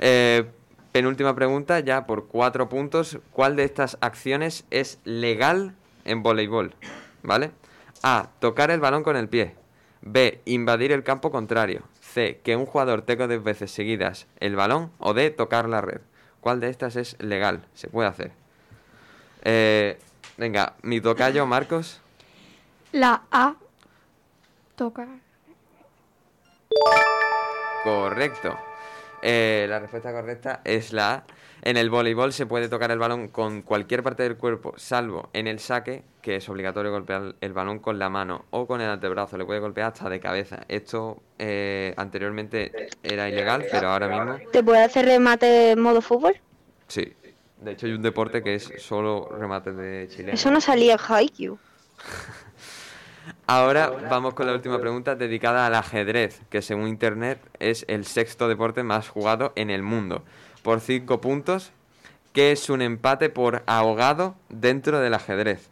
[0.00, 0.46] Eh,
[0.90, 3.20] penúltima pregunta, ya por cuatro puntos.
[3.30, 6.74] ¿Cuál de estas acciones es legal en voleibol?
[7.22, 7.52] ¿Vale?
[8.02, 8.30] A.
[8.40, 9.54] Tocar el balón con el pie.
[10.00, 10.40] B.
[10.46, 11.84] Invadir el campo contrario.
[12.00, 12.40] C.
[12.42, 14.90] Que un jugador tenga dos veces seguidas el balón.
[14.98, 15.30] O D.
[15.30, 16.00] Tocar la red.
[16.40, 17.68] ¿Cuál de estas es legal?
[17.72, 18.45] Se puede hacer.
[19.48, 19.96] Eh,
[20.36, 22.00] venga, mi tocayo, Marcos.
[22.90, 23.54] La A.
[24.74, 25.06] Tocar.
[27.84, 28.58] Correcto.
[29.22, 31.24] Eh, la respuesta correcta es la A.
[31.62, 35.46] En el voleibol se puede tocar el balón con cualquier parte del cuerpo, salvo en
[35.46, 39.38] el saque, que es obligatorio golpear el balón con la mano o con el antebrazo.
[39.38, 40.62] Le puede golpear hasta de cabeza.
[40.66, 46.34] Esto eh, anteriormente era ilegal, pero ahora mismo ¿Te puede hacer remate en modo fútbol?
[46.88, 47.12] sí.
[47.66, 50.34] De hecho, hay un deporte que es solo remate de chileno.
[50.34, 51.58] Eso no salía en Haikyuu.
[53.48, 58.46] Ahora vamos con la última pregunta dedicada al ajedrez, que según Internet es el sexto
[58.46, 60.22] deporte más jugado en el mundo.
[60.62, 61.72] Por cinco puntos,
[62.32, 65.68] que es un empate por ahogado dentro del ajedrez.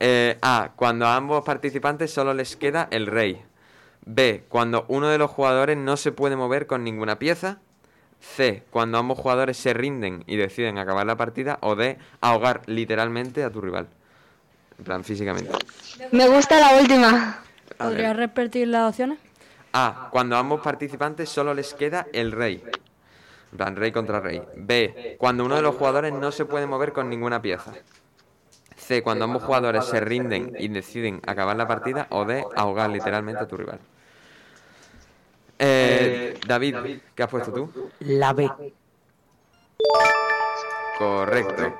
[0.00, 0.72] Eh, A.
[0.76, 3.42] Cuando a ambos participantes solo les queda el rey.
[4.06, 4.46] B.
[4.48, 7.60] Cuando uno de los jugadores no se puede mover con ninguna pieza.
[8.22, 8.62] C.
[8.70, 11.58] Cuando ambos jugadores se rinden y deciden acabar la partida.
[11.60, 11.98] O D.
[12.20, 13.88] Ahogar literalmente a tu rival.
[14.78, 15.50] En plan, físicamente.
[16.12, 17.40] Me gusta la última.
[17.76, 19.18] ¿Podrías repetir las opciones?
[19.72, 20.08] A.
[20.12, 22.62] Cuando a ambos participantes solo les queda el rey.
[23.50, 24.40] En plan, rey contra rey.
[24.56, 25.16] B.
[25.18, 27.72] Cuando uno de los jugadores no se puede mover con ninguna pieza.
[28.76, 29.02] C.
[29.02, 32.06] Cuando ambos jugadores se rinden y deciden acabar la partida.
[32.10, 32.44] O D.
[32.56, 33.80] Ahogar literalmente a tu rival.
[35.64, 36.76] Eh, David,
[37.14, 37.90] ¿qué has puesto tú?
[38.00, 38.50] La B.
[40.98, 41.72] Correcto.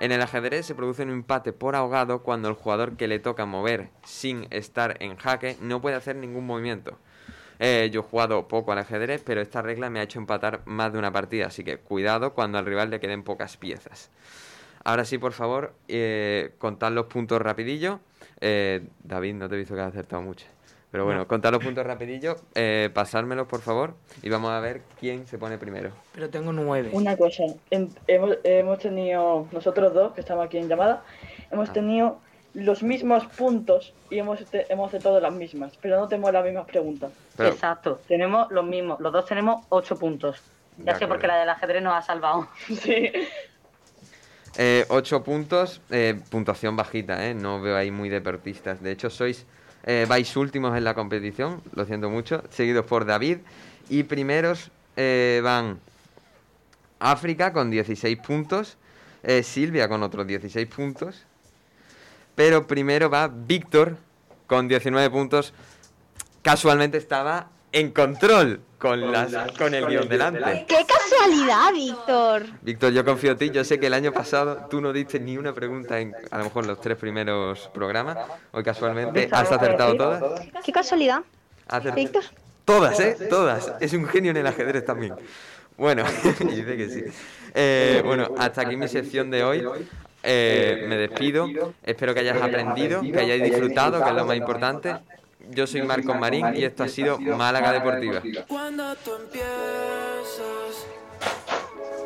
[0.00, 3.46] En el ajedrez se produce un empate por ahogado cuando el jugador que le toca
[3.46, 6.98] mover sin estar en jaque no puede hacer ningún movimiento.
[7.58, 10.92] Eh, yo he jugado poco al ajedrez, pero esta regla me ha hecho empatar más
[10.92, 14.10] de una partida, así que cuidado cuando al rival le queden pocas piezas.
[14.84, 18.00] Ahora sí, por favor, eh, contad los puntos rapidillo.
[18.40, 20.46] Eh, David, no te he visto que has acertado mucho.
[20.92, 21.26] Pero bueno, No.
[21.26, 25.56] contad los puntos rapidillo, eh, pasármelos por favor y vamos a ver quién se pone
[25.56, 25.90] primero.
[26.14, 26.90] Pero tengo nueve.
[26.92, 31.02] Una cosa, en- hemos, hemos tenido, nosotros dos, que estamos aquí en llamada,
[31.50, 31.72] hemos Ah.
[31.72, 32.18] tenido
[32.52, 36.66] los mismos puntos y hemos, te- hemos acertado las mismas, pero no tenemos las mismas
[36.66, 37.10] preguntas.
[37.38, 40.42] Exacto, tenemos los mismos, los dos tenemos ocho puntos.
[40.76, 42.48] Ya sé porque la del ajedrez nos ha salvado.
[42.68, 43.10] Sí.
[44.58, 47.32] Eh, 8 puntos, eh, puntuación bajita, ¿eh?
[47.32, 48.82] No veo ahí muy deportistas.
[48.82, 49.46] De hecho, sois,
[49.84, 53.38] eh, vais últimos en la competición, lo siento mucho, seguidos por David.
[53.88, 55.80] Y primeros eh, van
[56.98, 58.76] África con 16 puntos,
[59.22, 61.24] eh, Silvia con otros 16 puntos.
[62.34, 63.96] Pero primero va Víctor
[64.46, 65.52] con 19 puntos.
[66.42, 70.66] Casualmente estaba en control con, las, con el guion delante.
[70.68, 72.42] ¡Qué casualidad, Víctor!
[72.62, 73.50] Víctor, yo confío en ti.
[73.50, 76.44] Yo sé que el año pasado tú no diste ni una pregunta en a lo
[76.44, 78.18] mejor los tres primeros programas.
[78.52, 80.22] Hoy casualmente has acertado todas.
[80.64, 81.22] ¡Qué casualidad!
[81.94, 82.24] Víctor.
[82.64, 83.16] Todas, ¿eh?
[83.28, 83.72] Todas.
[83.80, 85.14] Es un genio en el ajedrez también.
[85.76, 86.04] Bueno,
[86.40, 87.02] dice que sí.
[87.54, 89.64] Eh, bueno, hasta aquí mi sección de hoy.
[90.22, 91.48] Eh, me despido.
[91.82, 94.96] Espero que hayas aprendido, que hayáis disfrutado, que es lo más importante.
[95.54, 98.22] Yo soy Marcos Marín y esto ha sido Málaga Deportiva.
[98.48, 100.86] Cuando tú empiezas,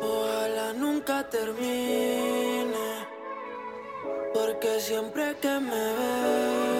[0.01, 3.07] ojalá nunca termine.
[4.33, 5.93] Porque siempre que me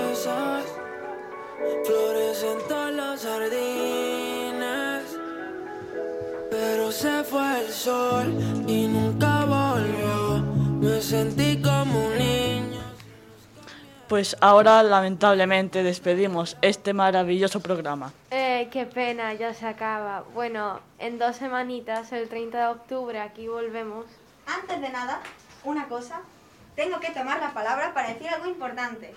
[0.10, 0.66] besas,
[1.86, 5.04] florecen todos los jardines.
[6.52, 8.34] Pero se fue el sol
[8.68, 10.44] y nunca volvió.
[10.82, 11.57] Me sentí.
[14.08, 18.14] Pues ahora lamentablemente despedimos este maravilloso programa.
[18.32, 20.24] Eh, qué pena, ya se acaba.
[20.34, 24.06] Bueno, en dos semanitas, el 30 de octubre, aquí volvemos.
[24.46, 25.20] Antes de nada,
[25.66, 26.22] una cosa.
[26.78, 29.14] Tengo que tomar la palabra para decir algo importante.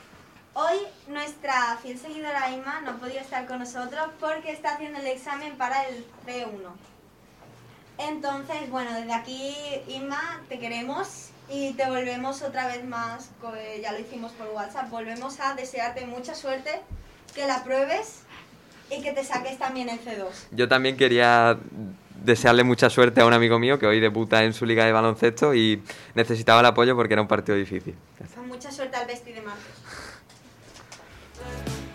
[0.54, 5.06] Hoy nuestra fiel seguidora Inma no ha podido estar con nosotros porque está haciendo el
[5.06, 6.68] examen para el C1.
[7.98, 9.54] Entonces, bueno, desde aquí,
[9.86, 13.30] Inma, te queremos y te volvemos otra vez más,
[13.82, 16.80] ya lo hicimos por WhatsApp, volvemos a desearte mucha suerte,
[17.34, 18.20] que la pruebes
[18.90, 20.28] y que te saques también el C2.
[20.52, 21.58] Yo también quería
[22.22, 25.54] desearle mucha suerte a un amigo mío que hoy debuta en su liga de baloncesto
[25.54, 25.82] y
[26.14, 27.94] necesitaba el apoyo porque era un partido difícil.
[28.46, 29.64] Mucha suerte al Besti de Marcos.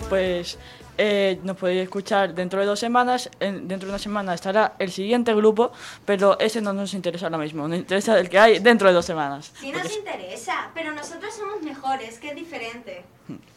[0.10, 0.58] Pues
[0.98, 3.30] eh, nos podéis escuchar dentro de dos semanas.
[3.40, 5.72] En- dentro de una semana estará el siguiente grupo,
[6.06, 7.68] pero ese no nos interesa ahora mismo.
[7.68, 9.52] Nos interesa el que hay dentro de dos semanas.
[9.60, 13.04] Sí nos interesa, pero nosotros somos mejores, que es diferente.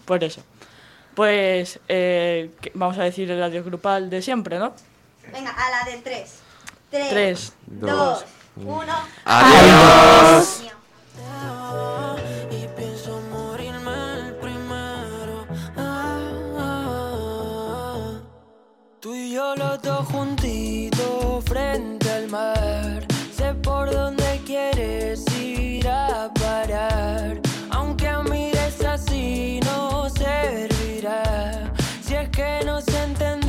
[0.05, 0.43] Por eso.
[1.15, 4.73] Pues eh, vamos a decir el adiós grupal de siempre, ¿no?
[5.33, 6.39] Venga, a la de tres.
[6.91, 8.25] Tres, Tres, dos, dos,
[8.65, 8.95] uno.
[9.25, 10.63] ¡Adiós!
[10.65, 10.69] Y
[19.09, 23.07] Tú y yo los dos juntitos frente al mar.
[23.33, 27.41] Sé por dónde quieres ir a parar.
[27.71, 31.73] Aunque mires así no servirá.
[32.03, 33.48] Si es que nos entendemos